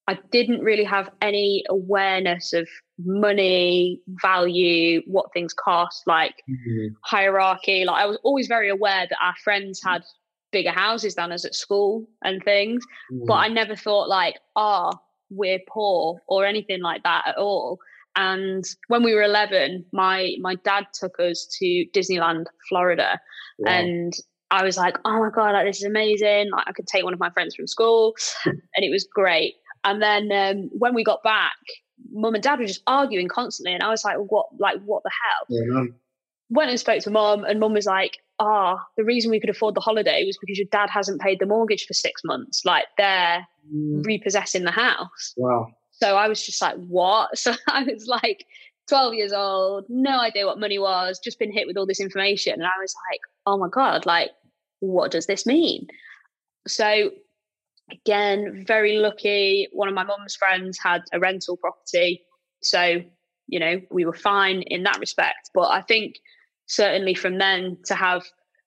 I 0.06 0.18
didn't 0.30 0.60
really 0.60 0.84
have 0.84 1.10
any 1.20 1.64
awareness 1.68 2.52
of 2.52 2.68
money, 3.04 4.00
value, 4.22 5.02
what 5.06 5.32
things 5.32 5.52
cost, 5.52 6.02
like 6.06 6.34
mm-hmm. 6.48 6.94
hierarchy. 7.04 7.84
Like 7.84 8.02
I 8.02 8.06
was 8.06 8.18
always 8.22 8.46
very 8.46 8.70
aware 8.70 9.06
that 9.08 9.18
our 9.22 9.34
friends 9.44 9.80
had 9.84 10.02
bigger 10.52 10.72
houses 10.72 11.14
than 11.14 11.32
us 11.32 11.44
at 11.44 11.54
school 11.54 12.08
and 12.22 12.42
things. 12.42 12.84
Mm. 13.12 13.26
But 13.26 13.34
I 13.34 13.48
never 13.48 13.76
thought 13.76 14.08
like, 14.08 14.38
ah, 14.56 14.90
oh, 14.92 14.98
we're 15.30 15.60
poor 15.68 16.20
or 16.28 16.44
anything 16.44 16.82
like 16.82 17.02
that 17.04 17.28
at 17.28 17.36
all. 17.36 17.78
And 18.16 18.64
when 18.88 19.02
we 19.02 19.14
were 19.14 19.22
11, 19.22 19.84
my 19.92 20.34
my 20.40 20.56
dad 20.56 20.86
took 20.92 21.18
us 21.20 21.46
to 21.58 21.86
Disneyland, 21.94 22.46
Florida, 22.68 23.20
wow. 23.58 23.72
and 23.72 24.12
I 24.50 24.64
was 24.64 24.76
like, 24.76 24.96
oh 25.04 25.20
my 25.20 25.30
god, 25.32 25.52
like, 25.52 25.66
this 25.66 25.78
is 25.78 25.84
amazing! 25.84 26.50
Like, 26.50 26.64
I 26.66 26.72
could 26.72 26.86
take 26.86 27.04
one 27.04 27.14
of 27.14 27.20
my 27.20 27.30
friends 27.30 27.54
from 27.54 27.66
school, 27.66 28.14
and 28.44 28.60
it 28.76 28.90
was 28.90 29.06
great. 29.12 29.54
And 29.84 30.02
then 30.02 30.30
um, 30.32 30.70
when 30.72 30.94
we 30.94 31.04
got 31.04 31.22
back, 31.22 31.56
mum 32.12 32.34
and 32.34 32.42
dad 32.42 32.58
were 32.58 32.66
just 32.66 32.82
arguing 32.86 33.28
constantly, 33.28 33.74
and 33.74 33.82
I 33.82 33.90
was 33.90 34.04
like, 34.04 34.16
what, 34.16 34.46
like, 34.58 34.80
what 34.84 35.02
the 35.04 35.10
hell? 35.10 35.46
Yeah, 35.48 35.84
Went 36.52 36.70
and 36.70 36.80
spoke 36.80 37.00
to 37.04 37.10
mum, 37.10 37.44
and 37.44 37.60
mum 37.60 37.74
was 37.74 37.86
like, 37.86 38.18
ah, 38.40 38.76
oh, 38.76 38.82
the 38.96 39.04
reason 39.04 39.30
we 39.30 39.38
could 39.38 39.50
afford 39.50 39.74
the 39.74 39.80
holiday 39.80 40.24
was 40.26 40.36
because 40.40 40.58
your 40.58 40.66
dad 40.72 40.90
hasn't 40.90 41.20
paid 41.20 41.38
the 41.38 41.46
mortgage 41.46 41.84
for 41.86 41.94
six 41.94 42.22
months. 42.24 42.64
Like 42.64 42.86
they're 42.96 43.46
mm. 43.72 44.04
repossessing 44.04 44.64
the 44.64 44.70
house. 44.72 45.34
Wow. 45.36 45.68
So 46.02 46.16
I 46.16 46.28
was 46.28 46.44
just 46.44 46.60
like, 46.62 46.76
what? 46.76 47.30
So 47.38 47.54
I 47.68 47.84
was 47.84 48.06
like 48.06 48.46
12 48.88 49.14
years 49.14 49.32
old, 49.32 49.84
no 49.88 50.18
idea 50.20 50.46
what 50.46 50.58
money 50.58 50.78
was, 50.78 51.20
just 51.22 51.38
been 51.38 51.52
hit 51.52 51.66
with 51.66 51.76
all 51.76 51.86
this 51.86 52.00
information. 52.00 52.54
And 52.54 52.64
I 52.64 52.80
was 52.80 52.94
like, 53.10 53.20
oh 53.46 53.56
my 53.56 53.68
God, 53.68 54.06
like, 54.06 54.30
what 54.80 55.10
does 55.10 55.26
this 55.26 55.46
mean? 55.46 55.86
So 56.66 57.10
again, 57.92 58.64
very 58.66 58.96
lucky. 58.96 59.68
One 59.72 59.88
of 59.88 59.94
my 59.94 60.04
mum's 60.04 60.36
friends 60.36 60.78
had 60.82 61.02
a 61.12 61.20
rental 61.20 61.56
property. 61.56 62.22
So, 62.62 63.02
you 63.46 63.60
know, 63.60 63.80
we 63.90 64.04
were 64.04 64.14
fine 64.14 64.62
in 64.62 64.82
that 64.84 64.98
respect. 65.00 65.50
But 65.54 65.68
I 65.70 65.82
think 65.82 66.16
certainly 66.66 67.14
from 67.14 67.38
then 67.38 67.78
to 67.86 67.94
have 67.94 68.24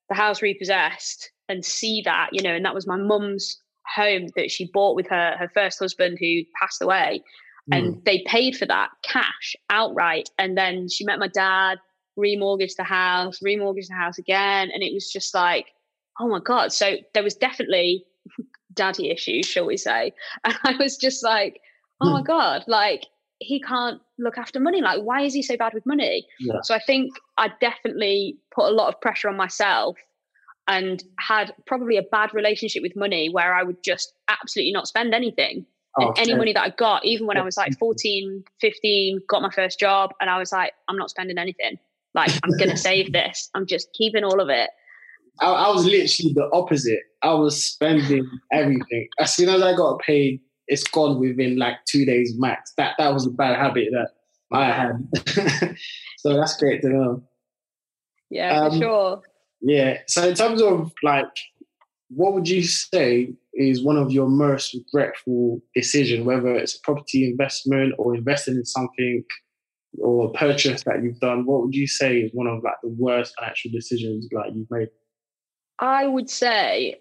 the 0.10 0.16
house 0.16 0.42
repossessed 0.42 1.32
and 1.50 1.64
see 1.64 2.02
that, 2.06 2.30
you 2.32 2.42
know, 2.44 2.54
and 2.54 2.66
that 2.66 2.76
was 2.76 2.88
my 2.88 2.98
mum's 2.98 3.62
home 3.96 4.28
that 4.36 4.52
she 4.52 4.70
bought 4.74 4.96
with 4.96 5.08
her 5.08 5.36
her 5.38 5.50
first 5.54 5.80
husband 5.80 6.18
who 6.20 6.42
passed 6.60 6.82
away. 6.82 7.24
Mm. 7.72 7.78
And 7.78 8.06
they 8.06 8.24
paid 8.28 8.58
for 8.58 8.66
that 8.66 8.90
cash 9.04 9.56
outright. 9.70 10.30
And 10.38 10.58
then 10.58 10.90
she 10.90 11.06
met 11.06 11.20
my 11.20 11.28
dad, 11.28 11.80
remortgaged 12.18 12.76
the 12.78 12.84
house, 12.84 13.40
remortgaged 13.40 13.88
the 13.88 13.96
house 13.96 14.18
again. 14.18 14.70
And 14.74 14.84
it 14.84 14.94
was 14.94 15.12
just 15.12 15.34
like, 15.34 15.68
oh 16.20 16.28
my 16.28 16.40
God. 16.40 16.74
So 16.74 16.98
there 17.14 17.24
was 17.24 17.36
definitely 17.36 18.06
daddy 18.74 19.10
issues, 19.10 19.46
shall 19.46 19.66
we 19.66 19.78
say. 19.78 20.14
And 20.44 20.58
I 20.64 20.76
was 20.78 20.98
just 20.98 21.24
like, 21.24 21.62
oh 22.02 22.12
my 22.12 22.20
hmm. 22.20 22.26
God, 22.26 22.64
like 22.68 23.06
he 23.40 23.62
can't 23.62 24.02
look 24.20 24.38
after 24.38 24.60
money. 24.60 24.82
Like, 24.82 25.02
why 25.02 25.22
is 25.22 25.34
he 25.34 25.42
so 25.42 25.58
bad 25.58 25.74
with 25.74 25.86
money? 25.86 26.26
Yeah. 26.40 26.62
So 26.64 26.74
I 26.76 26.80
think 26.80 27.12
I 27.38 27.50
definitely 27.60 28.38
put 28.54 28.70
a 28.70 28.76
lot 28.76 28.94
of 28.94 29.02
pressure 29.02 29.30
on 29.30 29.36
myself 29.38 29.98
and 30.68 31.04
had 31.20 31.54
probably 31.68 31.98
a 31.98 32.04
bad 32.04 32.34
relationship 32.34 32.82
with 32.82 32.96
money 32.96 33.30
where 33.30 33.54
I 33.54 33.64
would 33.64 33.84
just 33.84 34.14
absolutely 34.28 34.72
not 34.72 34.88
spend 34.88 35.14
anything. 35.14 35.66
Oh, 36.00 36.08
and 36.08 36.18
any 36.18 36.36
money 36.36 36.54
that 36.54 36.64
I 36.64 36.70
got, 36.70 37.06
even 37.06 37.28
when 37.28 37.38
I 37.38 37.44
was 37.44 37.56
like 37.56 37.78
14, 37.78 38.44
15, 38.62 39.22
got 39.28 39.44
my 39.44 39.52
first 39.52 39.80
job, 39.80 40.12
and 40.20 40.30
I 40.30 40.40
was 40.40 40.52
like, 40.52 40.74
I'm 40.88 40.98
not 40.98 41.12
spending 41.12 41.38
anything. 41.38 41.78
Like, 42.16 42.32
I'm 42.44 42.50
going 42.58 42.70
to 42.72 42.78
save 42.78 43.14
this. 43.14 43.50
I'm 43.54 43.68
just 43.68 43.90
keeping 43.94 44.24
all 44.24 44.40
of 44.42 44.50
it. 44.50 44.72
I, 45.40 45.48
I 45.48 45.70
was 45.70 45.86
literally 45.86 46.34
the 46.34 46.50
opposite. 46.52 47.02
I 47.22 47.34
was 47.34 47.64
spending 47.64 48.28
everything. 48.52 49.08
As 49.20 49.34
soon 49.34 49.50
as 49.50 49.62
I 49.62 49.76
got 49.76 50.00
paid, 50.00 50.42
it's 50.68 50.84
gone 50.84 51.20
within 51.20 51.58
like 51.58 51.76
two 51.86 52.06
days 52.06 52.34
max. 52.38 52.74
That 52.78 52.96
that 52.98 53.14
was 53.14 53.26
a 53.26 53.32
bad 53.32 53.58
habit 53.58 53.90
that 53.92 54.10
I 54.52 54.66
had. 54.66 55.76
so 56.18 56.36
that's 56.36 56.58
great 56.58 56.82
to 56.82 56.90
know. 56.90 57.24
Yeah, 58.30 58.62
um, 58.62 58.72
for 58.72 58.78
sure. 58.78 59.22
Yeah. 59.64 60.00
So 60.08 60.28
in 60.28 60.36
terms 60.36 60.62
of 60.62 60.92
like, 61.02 61.26
what 62.10 62.34
would 62.34 62.48
you 62.48 62.64
say 62.64 63.34
is 63.54 63.84
one 63.84 63.98
of 63.98 64.12
your 64.12 64.28
most 64.28 64.74
regretful 64.74 65.62
decision, 65.74 66.26
whether 66.26 66.54
it's 66.54 66.76
a 66.76 66.80
property 66.84 67.30
investment 67.30 67.96
or 67.98 68.14
investing 68.14 68.56
in 68.56 68.66
something 68.66 69.24
or 70.00 70.28
a 70.28 70.32
purchase 70.32 70.84
that 70.84 71.02
you've 71.02 71.20
done? 71.20 71.46
What 71.46 71.64
would 71.64 71.76
you 71.76 71.88
say 71.88 72.18
is 72.18 72.32
one 72.34 72.48
of 72.48 72.62
like 72.64 72.76
the 72.84 72.90
worst 72.90 73.34
financial 73.40 73.72
decisions 73.72 74.28
like 74.32 74.52
you've 74.54 74.70
made? 74.70 74.90
I 75.80 76.08
would 76.08 76.30
say 76.30 77.00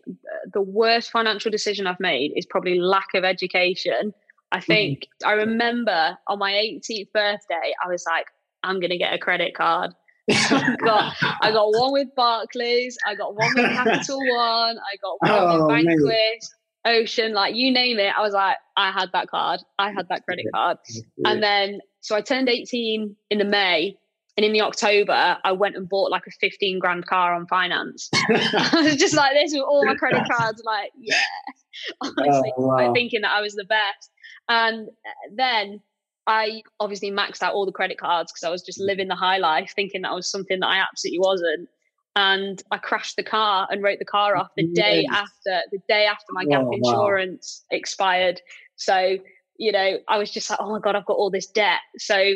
the 0.53 0.63
worst 0.63 1.11
financial 1.11 1.51
decision 1.51 1.87
I've 1.87 2.01
made 2.01 2.33
is 2.37 2.47
probably 2.47 2.79
lack 2.79 3.09
of 3.15 3.25
education. 3.25 4.15
I 4.51 4.59
mm-hmm. 4.59 4.67
think 4.67 4.99
mm-hmm. 5.01 5.29
I 5.29 5.33
remember 5.33 6.19
on 6.29 6.39
my 6.39 6.53
18th 6.53 7.13
birthday, 7.13 7.75
I 7.85 7.89
was 7.89 8.05
like, 8.07 8.27
I'm 8.63 8.79
going 8.79 8.91
to 8.91 8.99
get 8.99 9.13
a 9.13 9.19
credit 9.19 9.55
card. 9.55 9.93
I 10.31 10.77
got 10.85 11.15
I 11.41 11.51
got 11.53 11.73
one 11.73 11.93
with 11.93 12.09
Barclays, 12.15 12.97
I 13.07 13.15
got 13.15 13.35
one 13.35 13.51
with 13.55 13.67
Capital 13.67 14.19
One, 14.37 14.77
I 14.79 14.97
got 15.03 15.17
one 15.19 15.31
oh, 15.31 15.67
with 15.67 15.85
Vanquis, 15.85 16.49
Ocean, 16.85 17.33
like 17.33 17.55
you 17.55 17.73
name 17.73 17.99
it. 17.99 18.13
I 18.17 18.21
was 18.21 18.33
like, 18.33 18.57
I 18.77 18.91
had 18.91 19.11
that 19.13 19.29
card, 19.29 19.61
I 19.79 19.91
had 19.91 20.09
that 20.09 20.25
credit 20.25 20.47
card, 20.55 20.79
and 21.25 21.43
then 21.43 21.81
so 22.01 22.17
I 22.17 22.21
turned 22.21 22.49
18 22.49 23.17
in 23.31 23.39
the 23.39 23.45
May, 23.45 23.97
and 24.37 24.47
in 24.47 24.53
the 24.53 24.63
October, 24.63 25.39
I 25.45 25.53
went 25.53 25.77
and 25.77 25.89
bought 25.89 26.11
like 26.11 26.27
a 26.27 26.33
15 26.41 26.79
grand 26.79 27.07
car 27.07 27.35
on 27.35 27.47
finance. 27.47 28.09
I 28.15 28.83
was 28.85 28.97
just 28.97 29.15
like 29.15 29.33
this 29.35 29.53
with 29.53 29.63
all 29.63 29.85
my 29.85 29.95
credit 29.95 30.23
cards, 30.31 30.63
like, 30.65 30.91
yeah, 30.99 31.17
honestly, 32.01 32.53
oh, 32.57 32.67
wow. 32.67 32.77
like 32.77 32.95
thinking 32.95 33.23
that 33.23 33.33
I 33.33 33.41
was 33.41 33.55
the 33.55 33.65
best. 33.65 34.11
And 34.49 34.89
then 35.35 35.81
I 36.27 36.63
obviously 36.79 37.11
maxed 37.11 37.43
out 37.43 37.55
all 37.55 37.67
the 37.67 37.73
credit 37.73 37.99
cards 37.99 38.33
because 38.33 38.45
I 38.45 38.51
was 38.51 38.63
just 38.63 38.81
mm. 38.81 38.87
living 38.87 39.09
the 39.09 39.15
high 39.15 39.39
life, 39.39 39.73
thinking 39.75 40.03
that 40.03 40.15
was 40.15 40.31
something 40.31 40.61
that 40.61 40.67
I 40.67 40.79
absolutely 40.79 41.21
wasn't. 41.21 41.69
And 42.15 42.63
I 42.71 42.77
crashed 42.77 43.17
the 43.17 43.23
car 43.23 43.67
and 43.71 43.83
wrote 43.83 43.99
the 43.99 44.05
car 44.05 44.37
off 44.37 44.49
the 44.57 44.67
day 44.67 45.07
after 45.11 45.63
the 45.71 45.79
day 45.89 46.05
after 46.05 46.27
my 46.31 46.45
gap 46.45 46.65
oh, 46.67 46.73
insurance 46.73 47.65
wow. 47.71 47.77
expired. 47.77 48.41
So, 48.77 49.17
you 49.57 49.73
know, 49.73 49.99
I 50.09 50.19
was 50.19 50.31
just 50.31 50.51
like, 50.51 50.59
oh 50.61 50.71
my 50.71 50.79
God, 50.79 50.95
I've 50.95 51.07
got 51.07 51.17
all 51.17 51.31
this 51.31 51.47
debt. 51.47 51.81
So 51.97 52.35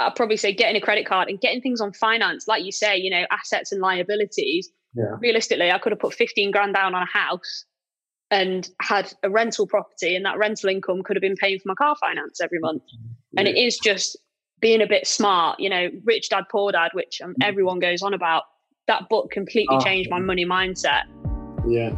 I'd 0.00 0.14
probably 0.14 0.36
say 0.36 0.52
getting 0.52 0.76
a 0.76 0.84
credit 0.84 1.06
card 1.06 1.28
and 1.28 1.40
getting 1.40 1.62
things 1.62 1.80
on 1.80 1.94
finance, 1.94 2.46
like 2.46 2.62
you 2.62 2.72
say, 2.72 2.98
you 2.98 3.10
know, 3.10 3.24
assets 3.30 3.72
and 3.72 3.80
liabilities. 3.80 4.70
Yeah. 4.94 5.16
Realistically, 5.18 5.70
I 5.70 5.78
could 5.78 5.92
have 5.92 6.00
put 6.00 6.12
15 6.12 6.50
grand 6.50 6.74
down 6.74 6.94
on 6.94 7.02
a 7.02 7.06
house 7.06 7.64
and 8.30 8.68
had 8.80 9.12
a 9.22 9.30
rental 9.30 9.66
property, 9.66 10.14
and 10.14 10.24
that 10.24 10.38
rental 10.38 10.68
income 10.70 11.02
could 11.02 11.16
have 11.16 11.22
been 11.22 11.36
paying 11.36 11.58
for 11.58 11.68
my 11.68 11.74
car 11.74 11.96
finance 12.00 12.40
every 12.40 12.58
month. 12.60 12.82
And 13.36 13.48
it 13.48 13.56
is 13.56 13.78
just 13.78 14.16
being 14.60 14.82
a 14.82 14.86
bit 14.86 15.06
smart, 15.06 15.58
you 15.58 15.68
know, 15.70 15.88
rich 16.04 16.28
dad, 16.28 16.44
poor 16.50 16.70
dad, 16.72 16.90
which 16.94 17.20
um, 17.22 17.34
everyone 17.42 17.78
goes 17.78 18.02
on 18.02 18.14
about. 18.14 18.44
That 18.86 19.08
book 19.08 19.30
completely 19.30 19.76
Oh. 19.76 19.84
changed 19.84 20.10
my 20.10 20.18
money 20.18 20.44
mindset. 20.44 21.02
Yeah. 21.66 21.90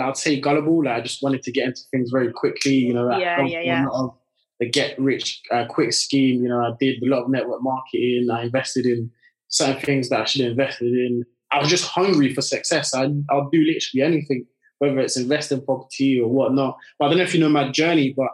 I'd 0.00 0.16
say 0.16 0.38
gullible. 0.38 0.84
Like 0.84 0.96
I 0.96 1.00
just 1.00 1.22
wanted 1.22 1.42
to 1.44 1.52
get 1.52 1.66
into 1.66 1.80
things 1.90 2.10
very 2.10 2.32
quickly. 2.32 2.74
You 2.74 2.94
know, 2.94 3.16
Yeah, 3.16 3.44
yeah, 3.44 3.60
yeah. 3.60 3.86
of 3.92 4.14
the 4.60 4.68
get 4.68 4.98
rich 4.98 5.42
uh, 5.50 5.66
quick 5.68 5.92
scheme. 5.92 6.42
You 6.42 6.48
know, 6.48 6.60
I 6.60 6.72
did 6.78 7.02
a 7.02 7.06
lot 7.06 7.24
of 7.24 7.30
network 7.30 7.62
marketing. 7.62 8.28
I 8.30 8.44
invested 8.44 8.86
in 8.86 9.10
certain 9.48 9.80
things 9.82 10.08
that 10.10 10.20
I 10.20 10.24
should 10.24 10.42
have 10.42 10.52
invested 10.52 10.92
in. 10.92 11.24
I 11.52 11.58
was 11.60 11.68
just 11.68 11.86
hungry 11.86 12.34
for 12.34 12.42
success. 12.42 12.94
I, 12.94 13.04
I'll 13.30 13.48
do 13.50 13.60
literally 13.60 14.02
anything, 14.02 14.46
whether 14.78 14.98
it's 14.98 15.16
invest 15.16 15.52
in 15.52 15.64
property 15.64 16.20
or 16.20 16.28
whatnot. 16.28 16.76
But 16.98 17.06
I 17.06 17.08
don't 17.08 17.18
know 17.18 17.24
if 17.24 17.34
you 17.34 17.40
know 17.40 17.48
my 17.48 17.70
journey, 17.70 18.12
but 18.16 18.30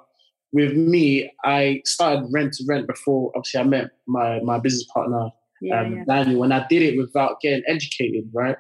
with 0.53 0.73
me, 0.75 1.31
I 1.45 1.83
started 1.85 2.29
rent 2.33 2.55
to 2.55 2.65
rent 2.67 2.87
before 2.87 3.33
obviously 3.37 3.61
I 3.61 3.65
met 3.65 3.91
my, 4.07 4.41
my 4.41 4.59
business 4.59 4.87
partner 4.93 5.31
Yeah, 5.63 5.81
um, 5.81 5.97
yeah. 5.97 6.05
Daniel, 6.07 6.43
and 6.43 6.53
I 6.53 6.67
did 6.69 6.83
it 6.83 6.99
without 6.99 7.41
getting 7.41 7.63
educated, 7.69 8.29
right? 8.33 8.57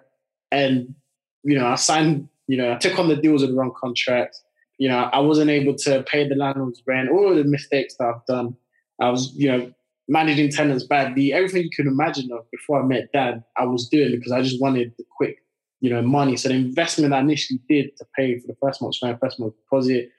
And 0.52 0.94
you 1.42 1.58
know, 1.58 1.66
I 1.66 1.74
signed, 1.74 2.28
you 2.46 2.56
know, 2.56 2.72
I 2.72 2.76
took 2.76 2.98
on 2.98 3.08
the 3.08 3.16
deals 3.16 3.42
with 3.42 3.50
the 3.50 3.56
wrong 3.56 3.72
contracts. 3.76 4.42
You 4.78 4.88
know, 4.88 5.10
I 5.12 5.18
wasn't 5.18 5.50
able 5.50 5.74
to 5.78 6.02
pay 6.04 6.28
the 6.28 6.36
landlord's 6.36 6.82
rent. 6.86 7.10
All 7.10 7.30
of 7.30 7.36
the 7.36 7.44
mistakes 7.44 7.94
that 7.98 8.06
I've 8.06 8.26
done, 8.26 8.56
I 9.00 9.10
was, 9.10 9.32
you 9.34 9.50
know, 9.50 9.72
managing 10.08 10.50
tenants 10.50 10.84
badly. 10.84 11.32
Everything 11.32 11.62
you 11.62 11.70
could 11.74 11.86
imagine 11.86 12.30
of 12.32 12.48
before 12.50 12.80
I 12.80 12.86
met 12.86 13.12
Dan, 13.12 13.44
I 13.56 13.64
was 13.64 13.88
doing 13.88 14.12
because 14.12 14.32
I 14.32 14.42
just 14.42 14.60
wanted 14.60 14.92
the 14.96 15.04
quick, 15.16 15.38
you 15.80 15.90
know, 15.90 16.02
money. 16.02 16.36
So 16.36 16.48
the 16.48 16.54
investment 16.54 17.14
I 17.14 17.20
initially 17.20 17.60
did 17.68 17.96
to 17.96 18.06
pay 18.16 18.38
for 18.38 18.46
the 18.46 18.56
first 18.60 18.80
month's 18.80 19.02
rent, 19.02 19.18
first 19.20 19.40
month's 19.40 19.56
deposit, 19.56 20.10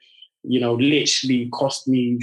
you 0.42 0.60
know, 0.60 0.74
literally 0.74 1.48
cost 1.50 1.88
me, 1.88 2.18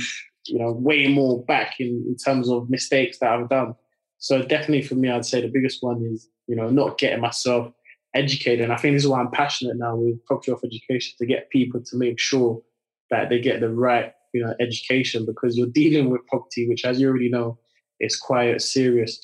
you 0.46 0.60
know, 0.60 0.72
way 0.72 1.08
more 1.08 1.44
back 1.46 1.76
in, 1.80 2.06
in 2.08 2.16
terms 2.18 2.50
of 2.50 2.70
mistakes 2.70 3.18
that 3.20 3.32
I've 3.32 3.50
done. 3.50 3.76
So 4.22 4.44
definitely 4.44 4.84
for 4.84 4.94
me, 4.94 5.10
I'd 5.10 5.26
say 5.26 5.42
the 5.42 5.48
biggest 5.48 5.80
one 5.82 6.06
is, 6.06 6.30
you 6.48 6.56
know, 6.56 6.70
not 6.70 7.00
getting 7.00 7.22
myself 7.22 7.74
educated. 8.14 8.64
And 8.64 8.72
I 8.72 8.78
think 8.78 8.96
this 8.96 9.04
is 9.04 9.10
why 9.10 9.20
I'm 9.20 9.32
passionate 9.32 9.78
now 9.78 9.96
with 9.96 10.24
property 10.26 10.52
of 10.52 10.62
education 10.64 11.16
to 11.18 11.26
get 11.26 11.50
people 11.50 11.82
to 11.84 11.98
make 11.98 12.20
sure 12.20 12.62
that 13.10 13.30
they 13.30 13.40
get 13.42 13.62
the 13.62 13.70
right, 13.70 14.14
you 14.34 14.46
know, 14.46 14.54
education 14.60 15.26
because 15.26 15.58
you're 15.58 15.68
dealing 15.68 16.12
with 16.12 16.26
property, 16.28 16.70
which 16.70 16.86
as 16.86 17.02
you 17.02 17.10
already 17.10 17.30
know, 17.30 17.58
is 18.00 18.16
quite 18.16 18.62
serious. 18.62 19.20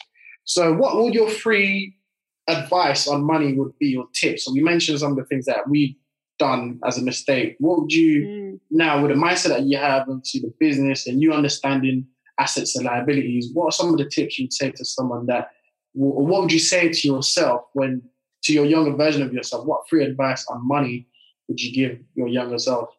So 0.46 0.74
what 0.74 0.98
would 0.98 1.14
your 1.14 1.30
free 1.30 1.96
advice 2.48 3.08
on 3.08 3.24
money 3.24 3.54
would 3.54 3.78
be, 3.80 3.90
your 3.90 4.08
tips? 4.16 4.46
So 4.46 4.52
we 4.52 4.62
mentioned 4.62 5.00
some 5.00 5.12
of 5.12 5.18
the 5.18 5.26
things 5.26 5.46
that 5.46 5.70
we've 5.70 5.96
done 6.40 6.80
as 6.86 6.98
a 6.98 7.04
mistake. 7.04 7.56
What 7.60 7.82
would 7.82 7.92
you 7.92 8.26
Mm. 8.26 8.60
now 8.72 9.02
with 9.02 9.12
the 9.12 9.18
mindset 9.18 9.50
that 9.50 9.64
you 9.64 9.78
have 9.78 10.08
into 10.08 10.40
the 10.40 10.52
business 10.60 11.06
and 11.06 11.22
you 11.22 11.34
understanding 11.34 12.08
assets 12.40 12.76
and 12.76 12.86
liabilities, 12.86 13.50
what 13.54 13.66
are 13.66 13.72
some 13.72 13.90
of 13.90 13.98
the 13.98 14.10
tips 14.10 14.38
you'd 14.38 14.54
say 14.54 14.72
to 14.72 14.86
someone 14.86 15.26
that, 15.28 15.50
or 16.00 16.26
what 16.26 16.42
would 16.42 16.52
you 16.52 16.60
say 16.60 16.90
to 16.90 17.08
yourself 17.08 17.62
when, 17.74 18.02
to 18.44 18.54
your 18.54 18.66
younger 18.66 18.96
version 18.96 19.22
of 19.22 19.34
yourself, 19.34 19.66
what 19.66 19.88
free 19.90 20.04
advice 20.04 20.46
on 20.50 20.68
money 20.68 21.08
would 21.48 21.62
you 21.62 21.74
give 21.74 22.00
your 22.16 22.28
younger 22.28 22.60
self? 22.60 22.90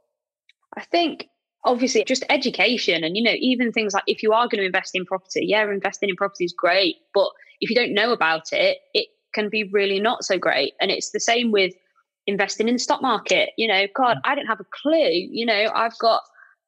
I 0.77 0.83
think 0.85 1.29
obviously 1.65 2.05
just 2.05 2.25
education 2.31 3.03
and 3.03 3.17
you 3.17 3.23
know 3.23 3.35
even 3.37 3.73
things 3.73 3.93
like 3.93 4.05
if 4.07 4.23
you 4.23 4.33
are 4.33 4.47
going 4.47 4.61
to 4.61 4.65
invest 4.65 4.93
in 4.95 5.05
property 5.05 5.45
yeah 5.45 5.69
investing 5.69 6.09
in 6.09 6.15
property 6.15 6.45
is 6.45 6.55
great 6.57 6.95
but 7.13 7.29
if 7.61 7.69
you 7.69 7.75
don't 7.75 7.93
know 7.93 8.13
about 8.13 8.53
it 8.53 8.79
it 8.95 9.09
can 9.35 9.49
be 9.49 9.65
really 9.65 10.01
not 10.01 10.25
so 10.25 10.39
great. 10.39 10.73
And 10.81 10.91
it's 10.91 11.11
the 11.11 11.21
same 11.21 11.53
with 11.53 11.75
investing 12.27 12.69
in 12.69 12.75
the 12.75 12.79
stock 12.79 13.01
market 13.01 13.51
you 13.57 13.67
know 13.67 13.87
god 13.97 14.19
mm. 14.19 14.21
i 14.25 14.35
don't 14.35 14.45
have 14.45 14.61
a 14.61 14.67
clue 14.83 15.11
you 15.11 15.47
know 15.47 15.71
i've 15.75 15.97
got 15.99 16.21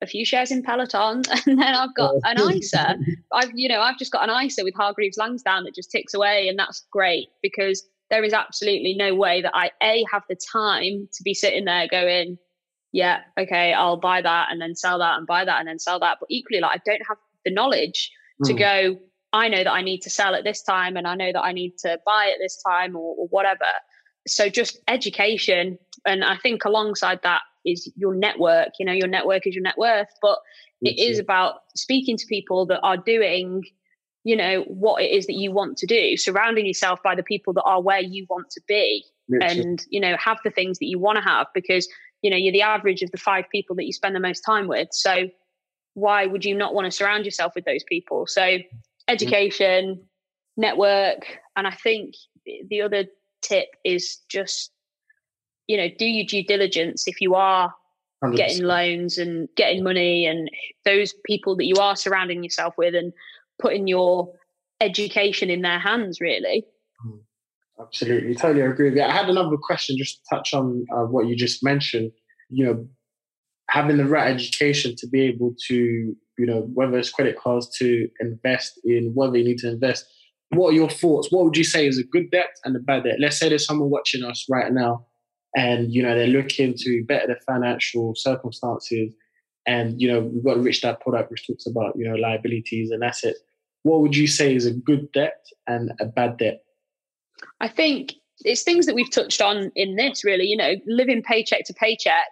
a 0.03 0.07
few 0.07 0.25
shares 0.25 0.51
in 0.51 0.63
peloton 0.63 1.23
and 1.47 1.59
then 1.59 1.75
i've 1.75 1.95
got 1.95 2.15
an 2.25 2.39
isa 2.55 2.97
i've 3.33 3.51
you 3.55 3.69
know 3.69 3.81
i've 3.81 3.99
just 3.99 4.13
got 4.13 4.29
an 4.29 4.45
isa 4.45 4.65
with 4.65 4.75
hargreaves 4.75 5.17
lansdown 5.19 5.65
that 5.65 5.75
just 5.75 5.91
ticks 5.91 6.15
away 6.15 6.49
and 6.49 6.59
that's 6.59 6.87
great 6.91 7.29
because 7.43 7.87
there 8.11 8.25
is 8.25 8.33
absolutely 8.33 8.95
no 8.95 9.15
way 9.15 9.43
that 9.43 9.53
i 9.55 9.71
a 9.83 10.05
have 10.11 10.23
the 10.29 10.37
time 10.53 11.09
to 11.13 11.23
be 11.23 11.35
sitting 11.35 11.65
there 11.65 11.87
going 11.89 12.39
yeah, 12.93 13.21
okay, 13.39 13.73
I'll 13.73 13.97
buy 13.97 14.21
that 14.21 14.49
and 14.51 14.61
then 14.61 14.75
sell 14.75 14.99
that 14.99 15.17
and 15.17 15.27
buy 15.27 15.45
that 15.45 15.59
and 15.61 15.69
then 15.69 15.79
sell 15.79 16.01
that. 16.01 16.19
But 16.21 16.27
equally, 16.31 16.61
like 16.61 16.81
I 16.81 16.83
don't 16.85 17.03
have 17.09 17.19
the 17.45 17.53
knowledge 17.53 18.11
to 18.45 18.53
Mm. 18.53 18.59
go, 18.59 19.01
I 19.33 19.49
know 19.49 19.63
that 19.63 19.71
I 19.71 19.83
need 19.83 20.01
to 20.03 20.11
sell 20.11 20.35
at 20.35 20.45
this 20.45 20.63
time 20.63 20.97
and 20.97 21.07
I 21.07 21.15
know 21.15 21.31
that 21.33 21.43
I 21.43 21.53
need 21.53 21.79
to 21.79 22.01
buy 22.05 22.31
at 22.31 22.39
this 22.41 22.61
time 22.63 22.97
or, 22.97 23.15
or 23.17 23.29
whatever. 23.29 23.67
So 24.27 24.49
just 24.49 24.79
education. 24.89 25.79
And 26.05 26.25
I 26.25 26.37
think 26.37 26.65
alongside 26.65 27.21
that 27.23 27.43
is 27.65 27.91
your 27.97 28.15
network. 28.15 28.71
You 28.79 28.87
know, 28.87 28.93
your 28.93 29.09
network 29.09 29.47
is 29.47 29.55
your 29.55 29.63
net 29.63 29.79
worth, 29.79 30.09
but 30.23 30.39
it 30.83 30.99
is 30.99 31.19
about 31.19 31.57
speaking 31.77 32.17
to 32.17 32.27
people 32.27 32.67
that 32.67 32.81
are 32.83 32.97
doing 32.97 33.65
you 34.25 34.37
know 34.37 34.63
what 34.69 35.03
it 35.03 35.11
is 35.11 35.27
that 35.27 35.35
you 35.35 35.51
want 35.51 35.79
to 35.79 35.87
do 35.87 36.17
surrounding 36.17 36.67
yourself 36.67 37.03
by 37.03 37.15
the 37.15 37.23
people 37.23 37.53
that 37.53 37.63
are 37.63 37.81
where 37.81 38.01
you 38.01 38.27
want 38.29 38.51
to 38.51 38.61
be 38.69 39.05
Literally. 39.29 39.61
and 39.61 39.87
you 39.89 40.01
know 40.01 40.17
have 40.19 40.39
the 40.45 40.51
things 40.51 40.79
that 40.79 40.87
you 40.87 40.99
want 40.99 41.17
to 41.17 41.25
have 41.25 41.47
because 41.55 41.89
you 42.23 42.31
know 42.31 42.37
you're 42.37 42.53
the 42.53 42.63
average 42.63 43.03
of 43.03 43.11
the 43.13 43.19
five 43.19 43.45
people 43.51 43.77
that 43.77 43.87
you 43.87 43.93
spend 43.93 44.15
the 44.15 44.21
most 44.21 44.41
time 44.41 44.69
with 44.69 44.89
so 44.93 45.29
why 45.95 46.27
would 46.27 46.45
you 46.45 46.55
not 46.55 46.75
want 46.75 46.85
to 46.85 46.91
surround 46.91 47.25
yourself 47.25 47.53
with 47.55 47.65
those 47.65 47.85
people 47.85 48.27
so 48.27 48.59
education 49.09 50.03
network 50.57 51.39
and 51.57 51.67
i 51.67 51.71
think 51.71 52.15
the 52.69 52.83
other 52.83 53.05
tip 53.43 53.69
is 53.85 54.19
just 54.29 54.71
you 55.71 55.77
know 55.77 55.89
do 55.99 56.05
your 56.05 56.27
due 56.27 56.45
diligence 56.45 57.05
if 57.07 57.21
you 57.21 57.35
are 57.35 57.73
100%. 58.25 58.37
getting 58.37 58.63
loans 58.65 59.19
and 59.19 59.49
getting 59.57 59.83
money 59.83 60.27
and 60.27 60.51
those 60.85 61.15
people 61.25 61.57
that 61.57 61.67
you 61.67 61.77
are 61.77 61.97
surrounding 61.97 62.43
yourself 62.45 62.75
with 62.77 62.95
and 62.95 63.13
putting 63.61 63.87
your 63.87 64.33
education 64.81 65.51
in 65.51 65.63
their 65.63 65.79
hands 65.79 66.21
really 66.21 66.65
Absolutely, 67.81 68.35
totally 68.35 68.61
agree 68.61 68.91
with 68.91 68.99
you. 68.99 69.03
I 69.03 69.11
had 69.11 69.29
another 69.29 69.57
question 69.57 69.97
just 69.97 70.17
to 70.17 70.37
touch 70.37 70.53
on 70.53 70.85
uh, 70.95 71.05
what 71.05 71.29
you 71.29 71.37
just 71.37 71.65
mentioned. 71.65 72.13
You 72.51 72.67
know, 72.67 72.89
having 73.71 73.97
the 73.97 74.05
right 74.05 74.29
education 74.29 74.95
to 74.99 75.09
be 75.09 75.23
able 75.23 75.55
to, 75.69 75.75
you 75.75 76.47
know, 76.47 76.69
whether 76.75 76.99
it's 76.99 77.11
credit 77.11 77.39
cards 77.39 77.71
to 77.79 78.09
invest 78.21 78.79
in 78.85 79.13
whether 79.15 79.33
they 79.33 79.43
need 79.43 79.59
to 79.59 79.71
invest. 79.71 80.05
What 80.51 80.71
are 80.71 80.77
your 80.77 80.91
thoughts? 80.91 81.29
What 81.31 81.45
would 81.45 81.57
you 81.57 81.65
say 81.65 81.87
is 81.87 81.99
a 81.99 82.05
good 82.05 82.31
debt 82.31 82.51
and 82.65 82.77
a 82.77 82.81
bad 82.81 83.05
debt? 83.05 83.17
Let's 83.21 83.39
say 83.39 83.49
there's 83.49 83.65
someone 83.65 83.89
watching 83.89 84.25
us 84.25 84.45
right 84.51 84.73
now, 84.73 85.07
and 85.57 85.93
you 85.93 86.03
know 86.03 86.15
they're 86.15 86.27
looking 86.27 86.75
to 86.79 87.05
better 87.05 87.27
their 87.27 87.41
financial 87.47 88.15
circumstances, 88.15 89.15
and 89.67 90.01
you 90.01 90.11
know 90.11 90.21
we've 90.21 90.45
got 90.45 90.57
a 90.57 90.61
rich 90.61 90.83
dad 90.83 91.01
product 91.01 91.31
which 91.31 91.47
talks 91.47 91.67
about 91.67 91.95
you 91.97 92.09
know 92.09 92.17
liabilities 92.17 92.91
and 92.91 93.03
assets. 93.05 93.39
What 93.83 94.01
would 94.03 94.15
you 94.15 94.27
say 94.27 94.55
is 94.55 94.67
a 94.67 94.73
good 94.73 95.11
debt 95.13 95.45
and 95.67 95.93
a 96.01 96.05
bad 96.07 96.37
debt? 96.39 96.61
i 97.63 97.69
think 97.69 98.13
it's 98.41 98.63
things 98.63 98.85
that 98.85 98.95
we've 98.95 99.11
touched 99.11 99.41
on 99.41 99.73
in 99.75 99.97
this 99.97 100.25
really 100.25 100.45
you 100.45 100.57
know 100.57 100.75
living 100.87 101.23
paycheck 101.23 101.65
to 101.65 101.73
paycheck 101.73 102.27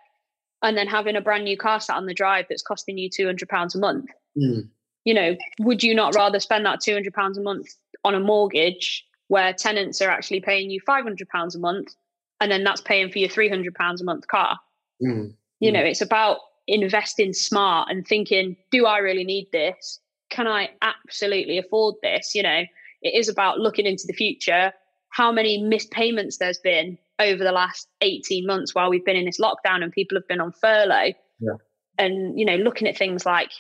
and 0.63 0.77
then 0.77 0.87
having 0.87 1.17
a 1.17 1.21
brand 1.21 1.45
new 1.45 1.57
car 1.57 1.81
sat 1.81 1.97
on 1.97 2.05
the 2.05 2.13
drive 2.13 2.45
that's 2.49 2.63
costing 2.63 2.99
you 2.99 3.09
200 3.09 3.49
pounds 3.49 3.75
a 3.75 3.79
month 3.79 4.05
Mm. 4.37 4.69
you 5.05 5.15
know 5.15 5.35
would 5.61 5.83
you 5.83 5.95
not 5.95 6.15
rather 6.15 6.39
spend 6.39 6.67
that 6.67 6.81
200 6.83 7.15
pounds 7.15 7.39
a 7.39 7.41
month 7.41 7.69
on 8.05 8.15
a 8.15 8.21
mortgage 8.21 9.03
where 9.29 9.55
tenants 9.55 10.03
are 10.03 10.11
actually 10.11 10.41
paying 10.41 10.71
you 10.71 10.81
500 10.87 11.27
pounds 11.31 11.57
a 11.57 11.59
month 11.59 11.95
and 12.41 12.51
then 12.51 12.65
that's 12.65 12.81
paying 12.81 13.11
for 13.11 13.19
your 13.19 13.29
300 13.29 13.75
pounds 13.75 14.01
a 14.01 14.05
month 14.05 14.27
car 14.29 14.59
Mm. 15.03 15.35
you 15.61 15.71
Mm. 15.71 15.75
know 15.75 15.81
it's 15.85 16.01
about 16.01 16.39
investing 16.67 17.33
smart 17.33 17.89
and 17.91 18.07
thinking 18.07 18.57
do 18.73 18.85
i 18.87 18.99
really 18.99 19.25
need 19.25 19.47
this 19.53 20.01
can 20.31 20.47
i 20.49 20.69
absolutely 20.83 21.57
afford 21.57 21.95
this 22.03 22.33
you 22.35 22.43
know 22.43 22.63
it 23.03 23.15
is 23.15 23.29
about 23.29 23.59
looking 23.59 23.87
into 23.87 24.05
the 24.07 24.13
future 24.13 24.73
how 25.11 25.31
many 25.33 25.63
missed 25.63 25.91
payments 25.93 26.39
there's 26.39 26.59
been 26.59 26.99
over 27.21 27.43
the 27.43 27.53
last 27.53 27.89
18 28.03 28.47
months 28.47 28.75
while 28.75 28.91
we've 28.91 29.05
been 29.05 29.17
in 29.17 29.25
this 29.25 29.41
lockdown 29.41 29.83
and 29.83 29.91
people 29.93 30.17
have 30.17 30.29
been 30.29 30.41
on 30.41 30.53
furlough. 30.61 31.13
Yeah. 31.41 31.55
And, 31.99 32.39
you 32.39 32.45
know, 32.45 32.55
looking 32.57 32.87
at 32.87 32.97
things 32.97 33.27
like 33.27 33.51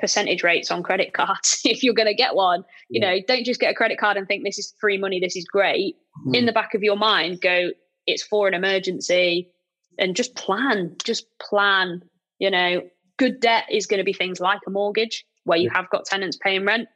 percentage 0.00 0.42
rates 0.42 0.70
on 0.70 0.82
credit 0.82 1.14
cards, 1.14 1.60
if 1.64 1.82
you're 1.82 1.94
going 1.94 2.08
to 2.08 2.14
get 2.14 2.34
one, 2.34 2.64
you 2.90 3.00
yeah. 3.00 3.14
know, 3.14 3.20
don't 3.26 3.44
just 3.44 3.60
get 3.60 3.70
a 3.70 3.74
credit 3.74 3.96
card 3.98 4.16
and 4.16 4.26
think 4.26 4.44
this 4.44 4.58
is 4.58 4.74
free 4.80 4.98
money, 4.98 5.20
this 5.20 5.36
is 5.36 5.44
great. 5.44 5.94
Mm. 6.28 6.36
In 6.36 6.46
the 6.46 6.52
back 6.52 6.74
of 6.74 6.82
your 6.82 6.96
mind, 6.96 7.40
go, 7.40 7.70
it's 8.06 8.22
for 8.22 8.48
an 8.48 8.54
emergency 8.54 9.50
and 9.98 10.16
just 10.16 10.34
plan, 10.34 10.96
just 11.04 11.26
plan. 11.38 12.02
You 12.38 12.50
know, 12.50 12.82
good 13.18 13.40
debt 13.40 13.64
is 13.70 13.86
going 13.86 13.98
to 13.98 14.04
be 14.04 14.12
things 14.12 14.40
like 14.40 14.60
a 14.66 14.70
mortgage 14.70 15.24
where 15.44 15.58
you 15.58 15.70
have 15.70 15.88
got 15.90 16.04
tenants 16.04 16.36
paying 16.36 16.64
rent. 16.64 16.88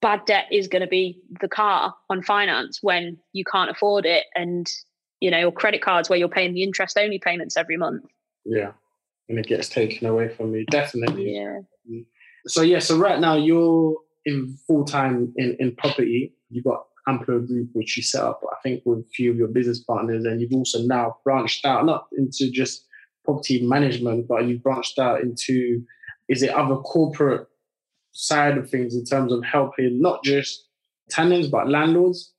Bad 0.00 0.24
debt 0.26 0.46
is 0.52 0.68
going 0.68 0.82
to 0.82 0.88
be 0.88 1.20
the 1.40 1.48
car 1.48 1.94
on 2.08 2.22
finance 2.22 2.78
when 2.82 3.18
you 3.32 3.44
can't 3.44 3.70
afford 3.70 4.06
it 4.06 4.24
and 4.34 4.66
you 5.20 5.30
know 5.30 5.44
or 5.46 5.52
credit 5.52 5.82
cards 5.82 6.08
where 6.08 6.18
you're 6.18 6.28
paying 6.28 6.54
the 6.54 6.62
interest 6.62 6.96
only 6.96 7.18
payments 7.18 7.56
every 7.56 7.76
month. 7.76 8.04
Yeah. 8.44 8.72
And 9.28 9.38
it 9.38 9.46
gets 9.46 9.68
taken 9.68 10.06
away 10.06 10.28
from 10.28 10.54
you 10.54 10.64
definitely. 10.66 11.34
Yeah. 11.34 11.60
So 12.46 12.62
yeah 12.62 12.78
so 12.78 12.96
right 12.96 13.18
now 13.18 13.34
you're 13.34 13.96
in 14.24 14.56
full-time 14.66 15.32
in, 15.36 15.56
in 15.58 15.74
property. 15.74 16.32
You've 16.50 16.64
got 16.64 16.86
Amplo 17.08 17.46
Group, 17.46 17.70
which 17.72 17.96
you 17.96 18.02
set 18.02 18.22
up, 18.22 18.40
I 18.52 18.56
think, 18.62 18.82
with 18.84 18.98
a 18.98 19.08
few 19.14 19.30
of 19.30 19.36
your 19.36 19.48
business 19.48 19.80
partners, 19.80 20.24
and 20.24 20.40
you've 20.40 20.52
also 20.52 20.82
now 20.82 21.16
branched 21.24 21.64
out 21.64 21.86
not 21.86 22.06
into 22.16 22.50
just 22.50 22.86
property 23.24 23.66
management, 23.66 24.28
but 24.28 24.46
you've 24.46 24.62
branched 24.62 24.98
out 24.98 25.20
into 25.20 25.82
is 26.28 26.42
it 26.42 26.50
other 26.50 26.76
corporate 26.76 27.46
side 28.12 28.58
of 28.58 28.68
things 28.68 28.94
in 28.94 29.04
terms 29.04 29.32
of 29.32 29.42
helping 29.44 30.00
not 30.00 30.22
just 30.22 30.66
tenants 31.08 31.48
but 31.48 31.68
landlords? 31.68 32.32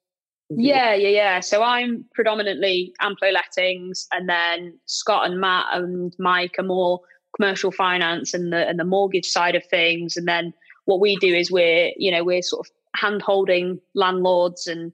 Yeah, 0.50 0.94
yeah, 0.94 1.10
yeah. 1.10 1.40
So 1.42 1.62
I'm 1.62 2.06
predominantly 2.14 2.94
Amplo 3.02 3.32
lettings, 3.32 4.08
and 4.12 4.28
then 4.28 4.80
Scott 4.86 5.30
and 5.30 5.40
Matt 5.40 5.68
and 5.72 6.14
Mike 6.20 6.56
are 6.58 6.64
more 6.64 7.02
commercial 7.36 7.72
finance 7.72 8.34
and 8.34 8.52
the 8.52 8.68
and 8.68 8.80
the 8.80 8.84
mortgage 8.84 9.28
side 9.28 9.56
of 9.56 9.64
things. 9.66 10.18
And 10.18 10.28
then 10.28 10.54
what 10.86 11.00
we 11.00 11.16
do 11.18 11.34
is 11.34 11.52
we're 11.52 11.92
you 11.98 12.12
know 12.12 12.24
we're 12.24 12.42
sort 12.42 12.68
of 12.68 12.72
hand 12.96 13.22
holding 13.22 13.80
landlords 13.96 14.68
and 14.68 14.92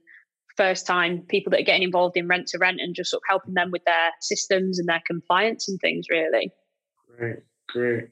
first 0.56 0.86
time 0.86 1.22
people 1.28 1.50
that 1.50 1.60
are 1.60 1.64
getting 1.64 1.82
involved 1.82 2.16
in 2.16 2.28
rent 2.28 2.46
to 2.48 2.58
rent 2.58 2.80
and 2.80 2.94
just 2.94 3.10
sort 3.10 3.20
of 3.20 3.28
helping 3.28 3.54
them 3.54 3.70
with 3.70 3.84
their 3.84 4.10
systems 4.20 4.78
and 4.78 4.88
their 4.88 5.02
compliance 5.06 5.68
and 5.68 5.78
things 5.80 6.06
really. 6.10 6.50
Great, 7.16 7.38
Great. 7.68 8.04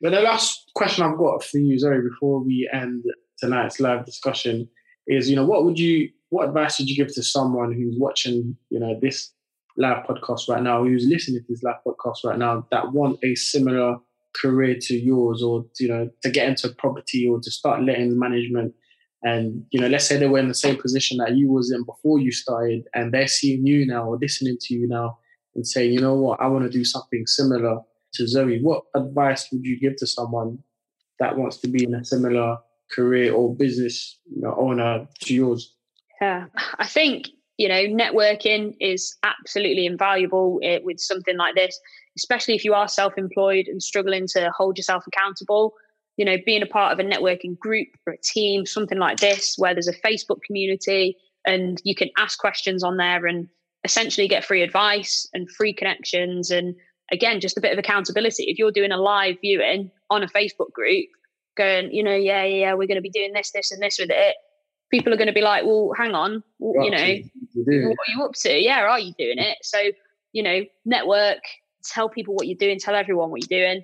But 0.00 0.12
the 0.12 0.20
last 0.20 0.70
question 0.74 1.04
I've 1.04 1.18
got 1.18 1.44
for 1.44 1.58
you, 1.58 1.78
Zoe, 1.78 2.00
before 2.00 2.42
we 2.42 2.68
end 2.72 3.04
tonight's 3.38 3.80
live 3.80 4.06
discussion 4.06 4.68
is, 5.06 5.28
you 5.28 5.36
know, 5.36 5.44
what 5.44 5.64
would 5.64 5.78
you, 5.78 6.08
what 6.30 6.48
advice 6.48 6.78
would 6.78 6.88
you 6.88 6.96
give 6.96 7.14
to 7.14 7.22
someone 7.22 7.72
who's 7.72 7.96
watching, 7.98 8.56
you 8.70 8.78
know, 8.78 8.98
this 9.00 9.32
live 9.76 10.06
podcast 10.06 10.48
right 10.48 10.62
now, 10.62 10.84
who's 10.84 11.06
listening 11.06 11.40
to 11.40 11.46
this 11.48 11.62
live 11.62 11.76
podcast 11.86 12.24
right 12.24 12.38
now, 12.38 12.66
that 12.70 12.92
want 12.92 13.18
a 13.24 13.34
similar 13.34 13.96
career 14.40 14.76
to 14.80 14.94
yours, 14.94 15.42
or 15.42 15.64
you 15.78 15.88
know, 15.88 16.08
to 16.22 16.30
get 16.30 16.48
into 16.48 16.68
property 16.78 17.28
or 17.28 17.40
to 17.40 17.50
start 17.50 17.82
letting 17.82 18.18
management? 18.18 18.74
And 19.22 19.64
you 19.70 19.80
know, 19.80 19.88
let's 19.88 20.06
say 20.06 20.16
they 20.16 20.28
were 20.28 20.38
in 20.38 20.48
the 20.48 20.54
same 20.54 20.76
position 20.76 21.18
that 21.18 21.36
you 21.36 21.50
was 21.50 21.70
in 21.70 21.84
before 21.84 22.18
you 22.18 22.32
started, 22.32 22.84
and 22.94 23.12
they're 23.12 23.28
seeing 23.28 23.66
you 23.66 23.86
now 23.86 24.04
or 24.04 24.18
listening 24.18 24.56
to 24.62 24.74
you 24.74 24.88
now, 24.88 25.18
and 25.54 25.66
saying, 25.66 25.92
you 25.92 26.00
know 26.00 26.14
what, 26.14 26.40
I 26.40 26.46
want 26.46 26.64
to 26.64 26.70
do 26.70 26.84
something 26.84 27.26
similar 27.26 27.80
to 28.14 28.26
Zoe, 28.26 28.60
what 28.60 28.84
advice 28.94 29.48
would 29.52 29.64
you 29.64 29.78
give 29.78 29.96
to 29.96 30.06
someone 30.06 30.58
that 31.18 31.36
wants 31.36 31.58
to 31.58 31.68
be 31.68 31.84
in 31.84 31.94
a 31.94 32.04
similar 32.04 32.58
career 32.90 33.32
or 33.32 33.54
business 33.54 34.18
you 34.34 34.42
know, 34.42 34.54
owner 34.58 35.06
to 35.22 35.34
yours? 35.34 35.74
Yeah, 36.20 36.46
I 36.78 36.86
think 36.86 37.28
you 37.56 37.68
know 37.68 37.82
networking 37.84 38.74
is 38.80 39.16
absolutely 39.22 39.86
invaluable 39.86 40.60
eh, 40.62 40.80
with 40.82 40.98
something 40.98 41.36
like 41.36 41.54
this, 41.54 41.78
especially 42.16 42.54
if 42.54 42.64
you 42.64 42.74
are 42.74 42.88
self-employed 42.88 43.66
and 43.68 43.82
struggling 43.82 44.26
to 44.28 44.50
hold 44.56 44.76
yourself 44.76 45.04
accountable. 45.06 45.74
You 46.20 46.26
know, 46.26 46.36
being 46.44 46.62
a 46.62 46.66
part 46.66 46.92
of 46.92 46.98
a 46.98 47.08
networking 47.08 47.58
group 47.58 47.88
or 48.06 48.12
a 48.12 48.18
team, 48.18 48.66
something 48.66 48.98
like 48.98 49.20
this, 49.20 49.54
where 49.56 49.72
there's 49.72 49.88
a 49.88 50.00
Facebook 50.06 50.42
community 50.46 51.16
and 51.46 51.80
you 51.82 51.94
can 51.94 52.10
ask 52.18 52.38
questions 52.38 52.84
on 52.84 52.98
there 52.98 53.24
and 53.26 53.48
essentially 53.84 54.28
get 54.28 54.44
free 54.44 54.60
advice 54.62 55.26
and 55.32 55.50
free 55.50 55.72
connections 55.72 56.50
and 56.50 56.74
again, 57.10 57.40
just 57.40 57.56
a 57.56 57.60
bit 57.60 57.72
of 57.72 57.78
accountability. 57.78 58.44
If 58.44 58.58
you're 58.58 58.70
doing 58.70 58.92
a 58.92 58.98
live 58.98 59.36
viewing 59.40 59.90
on 60.10 60.22
a 60.22 60.28
Facebook 60.28 60.72
group, 60.72 61.06
going, 61.56 61.90
you 61.90 62.02
know, 62.02 62.14
yeah, 62.14 62.44
yeah, 62.44 62.56
yeah 62.56 62.74
we're 62.74 62.86
going 62.86 62.96
to 62.96 63.02
be 63.02 63.10
doing 63.10 63.32
this, 63.32 63.50
this, 63.52 63.72
and 63.72 63.82
this 63.82 63.98
with 63.98 64.10
it, 64.10 64.36
people 64.90 65.12
are 65.12 65.16
going 65.16 65.28
to 65.28 65.32
be 65.32 65.40
like, 65.40 65.64
well, 65.64 65.92
hang 65.96 66.14
on, 66.14 66.42
well, 66.58 66.84
you 66.84 66.90
know, 66.90 67.04
you 67.04 67.24
what 67.88 68.08
are 68.08 68.12
you 68.12 68.24
up 68.24 68.34
to? 68.34 68.52
Yeah, 68.52 68.82
are 68.82 69.00
you 69.00 69.14
doing 69.18 69.38
it? 69.38 69.58
So, 69.62 69.78
you 70.32 70.42
know, 70.42 70.64
network, 70.84 71.40
tell 71.84 72.08
people 72.08 72.34
what 72.34 72.46
you're 72.46 72.58
doing, 72.58 72.78
tell 72.78 72.94
everyone 72.94 73.30
what 73.30 73.40
you're 73.48 73.60
doing. 73.60 73.82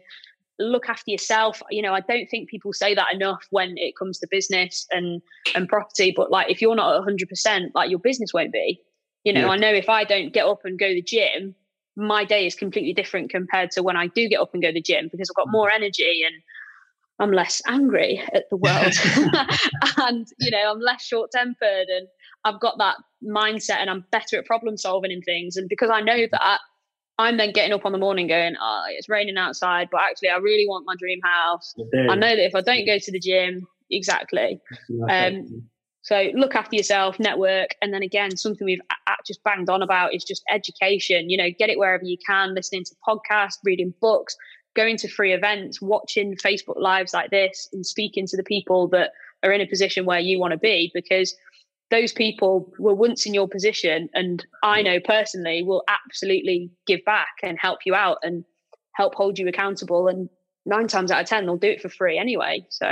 Look 0.59 0.89
after 0.89 1.11
yourself. 1.11 1.63
You 1.71 1.83
know, 1.83 1.93
I 1.93 2.01
don't 2.01 2.27
think 2.31 2.49
people 2.49 2.73
say 2.73 2.95
that 2.95 3.13
enough 3.13 3.45
when 3.51 3.75
it 3.77 3.97
comes 3.97 4.19
to 4.21 4.29
business 4.31 4.87
and 4.91 5.21
and 5.55 5.69
property. 5.69 6.13
But 6.17 6.31
like, 6.31 6.51
if 6.51 6.63
you're 6.63 6.75
not 6.75 6.95
100, 6.97 7.29
percent 7.29 7.75
like 7.75 7.91
your 7.91 7.99
business 7.99 8.33
won't 8.33 8.53
be. 8.53 8.81
You 9.25 9.33
know, 9.33 9.47
yeah. 9.47 9.49
I 9.49 9.57
know 9.57 9.73
if 9.73 9.89
I 9.89 10.05
don't 10.05 10.33
get 10.33 10.47
up 10.47 10.61
and 10.65 10.79
go 10.79 10.89
to 10.89 10.95
the 10.95 11.03
gym, 11.03 11.55
my 11.97 12.25
day 12.25 12.47
is 12.47 12.55
completely 12.55 12.93
different 12.93 13.31
compared 13.31 13.71
to 13.73 13.83
when 13.83 13.97
I 13.97 14.07
do 14.09 14.29
get 14.29 14.41
up 14.41 14.51
and 14.53 14.63
go 14.63 14.69
to 14.69 14.75
the 14.75 14.83
gym 14.83 15.09
because 15.11 15.31
I've 15.31 15.37
got 15.37 15.51
more 15.51 15.71
energy 15.71 16.23
and 16.25 16.43
I'm 17.19 17.33
less 17.33 17.63
angry 17.67 18.23
at 18.35 18.45
the 18.51 18.57
world 18.57 18.93
and 19.97 20.27
you 20.39 20.51
know 20.51 20.71
I'm 20.71 20.81
less 20.81 21.03
short 21.03 21.31
tempered 21.33 21.89
and 21.89 22.07
I've 22.45 22.61
got 22.61 22.77
that 22.79 22.97
mindset 23.25 23.79
and 23.79 23.89
I'm 23.89 24.05
better 24.13 24.39
at 24.39 24.45
problem 24.45 24.77
solving 24.77 25.11
and 25.11 25.25
things 25.25 25.57
and 25.57 25.69
because 25.69 25.91
I 25.91 26.03
know 26.03 26.19
mm. 26.19 26.31
that 26.31 26.61
I'm 27.19 27.37
then 27.39 27.53
getting 27.53 27.73
up 27.73 27.87
on 27.87 27.93
the 27.93 27.99
morning 27.99 28.27
going 28.27 28.57
oh 28.61 28.85
it's 28.89 29.09
raining 29.09 29.37
outside 29.37 29.89
but 29.91 30.01
actually 30.09 30.29
I 30.29 30.37
really 30.37 30.67
want 30.69 30.85
my 30.87 30.95
dream 30.99 31.21
house. 31.23 31.75
I 32.11 32.15
know 32.15 32.37
that 32.37 32.45
if 32.45 32.55
I 32.55 32.61
don't 32.61 32.87
go 32.87 32.99
to 32.99 33.13
the 33.13 33.21
gym 33.21 33.67
exactly. 33.91 34.61
Um, 35.09 35.69
so 36.07 36.31
look 36.35 36.55
after 36.55 36.77
yourself, 36.77 37.19
network, 37.19 37.71
and 37.83 37.93
then 37.93 38.05
again, 38.05 38.37
something 38.37 38.65
we've 38.65 38.81
just 39.27 39.43
banged 39.43 39.69
on 39.69 39.83
about 39.83 40.15
is 40.15 40.23
just 40.23 40.45
education. 40.49 41.29
You 41.29 41.37
know, 41.37 41.49
get 41.59 41.69
it 41.69 41.81
wherever 41.81 42.05
you 42.05 42.17
can, 42.25 42.55
listening 42.55 42.85
to 42.85 42.95
podcasts, 43.07 43.59
reading 43.65 43.93
books, 44.01 44.37
going 44.77 44.99
to 44.99 45.09
free 45.09 45.33
events, 45.33 45.83
watching 45.83 46.37
Facebook 46.37 46.81
lives 46.81 47.13
like 47.13 47.31
this, 47.31 47.69
and 47.73 47.85
speaking 47.85 48.25
to 48.29 48.37
the 48.37 48.45
people 48.45 48.87
that 48.91 49.11
are 49.43 49.51
in 49.51 49.61
a 49.61 49.67
position 49.67 50.05
where 50.05 50.21
you 50.21 50.39
want 50.39 50.53
to 50.53 50.59
be, 50.59 50.93
because 50.95 51.35
those 51.91 52.13
people 52.13 52.73
were 52.79 52.95
once 52.95 53.27
in 53.27 53.35
your 53.35 53.49
position, 53.49 54.09
and 54.15 54.45
I 54.63 54.83
know 54.83 54.99
personally 55.01 55.63
will 55.63 55.85
absolutely 55.89 56.71
give 56.87 57.01
back 57.05 57.29
and 57.43 57.59
help 57.61 57.81
you 57.87 57.95
out 57.95 58.19
and 58.23 58.45
help 58.95 59.15
hold 59.15 59.39
you 59.39 59.47
accountable. 59.49 60.09
And 60.09 60.29
nine 60.65 60.89
times 60.89 61.11
out 61.11 61.23
of 61.23 61.29
ten, 61.29 61.47
they'll 61.47 61.57
do 61.57 61.69
it 61.69 61.81
for 61.81 61.89
free 61.89 62.19
anyway. 62.19 62.67
So. 62.71 62.87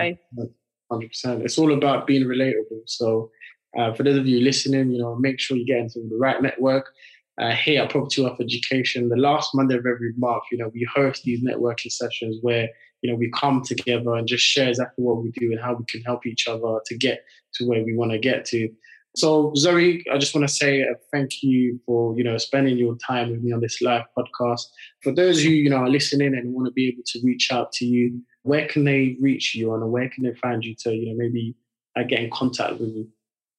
Hundred 0.91 1.09
percent. 1.09 1.43
It's 1.43 1.59
all 1.59 1.73
about 1.73 2.07
being 2.07 2.25
relatable. 2.25 2.83
So, 2.87 3.31
uh, 3.77 3.95
for 3.95 4.03
those 4.05 4.19
of 4.19 4.29
you 4.29 4.41
listening, 4.41 4.93
you 4.93 4.99
know, 4.99 5.17
make 5.17 5.41
sure 5.41 5.57
you 5.57 5.67
get 5.67 5.79
into 5.79 6.01
the 6.09 6.17
right 6.17 6.41
network. 6.41 6.93
Uh, 7.37 7.51
here 7.51 7.83
at 7.83 7.91
Property 7.91 8.23
Wealth 8.23 8.41
Education, 8.41 9.09
the 9.09 9.17
last 9.17 9.57
Monday 9.57 9.75
of 9.75 9.85
every 9.87 10.13
month, 10.17 10.45
you 10.53 10.59
know, 10.59 10.71
we 10.73 10.87
host 10.95 11.25
these 11.25 11.43
networking 11.43 11.91
sessions 11.91 12.39
where 12.43 12.69
you 13.03 13.11
know 13.11 13.17
we 13.17 13.29
come 13.35 13.61
together 13.63 14.15
and 14.15 14.29
just 14.29 14.45
share 14.45 14.69
exactly 14.69 15.03
what 15.05 15.21
we 15.21 15.33
do 15.33 15.51
and 15.51 15.61
how 15.61 15.75
we 15.75 15.85
can 15.87 16.01
help 16.03 16.27
each 16.27 16.47
other 16.47 16.79
to 16.87 16.97
get 16.97 17.25
to 17.57 17.67
where 17.67 17.85
we 17.85 17.97
want 17.97 18.13
to 18.13 18.19
get 18.19 18.45
to. 18.47 18.69
So, 19.17 19.53
Zoe, 19.57 20.05
I 20.13 20.19
just 20.19 20.35
want 20.35 20.49
to 20.49 20.53
say 20.53 20.85
thank 21.13 21.43
you 21.43 21.81
for 21.87 22.17
you 22.19 22.25
know 22.25 22.37
spending 22.37 22.77
your 22.77 22.97
time 22.97 23.31
with 23.31 23.43
me 23.43 23.53
on 23.53 23.61
this 23.61 23.81
live 23.81 24.05
podcast. 24.17 24.63
For 25.03 25.13
those 25.13 25.43
who 25.43 25.51
you 25.51 25.71
know 25.71 25.77
are 25.77 25.89
listening 25.89 26.35
and 26.35 26.53
want 26.53 26.67
to 26.67 26.73
be 26.73 26.89
able 26.89 27.05
to 27.07 27.21
reach 27.23 27.53
out 27.53 27.73
to 27.75 27.85
you, 27.85 28.21
where 28.43 28.67
can 28.67 28.85
they 28.85 29.17
reach 29.21 29.55
you 29.55 29.73
and 29.73 29.91
where 29.93 30.09
can 30.09 30.25
they 30.25 30.35
find 30.35 30.65
you 30.65 30.75
to 30.81 30.93
you 30.93 31.11
know 31.11 31.17
maybe 31.17 31.55
uh, 31.97 32.03
get 32.03 32.21
in 32.21 32.31
contact 32.31 32.81
with 32.81 32.89
you? 32.89 33.09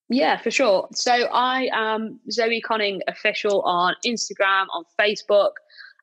Yeah, 0.09 0.37
for 0.37 0.51
sure. 0.51 0.87
So 0.93 1.11
I 1.11 1.69
am 1.73 2.19
Zoe 2.29 2.61
Conning 2.61 3.01
official 3.07 3.61
on 3.61 3.95
Instagram, 4.05 4.65
on 4.73 4.83
Facebook. 4.99 5.51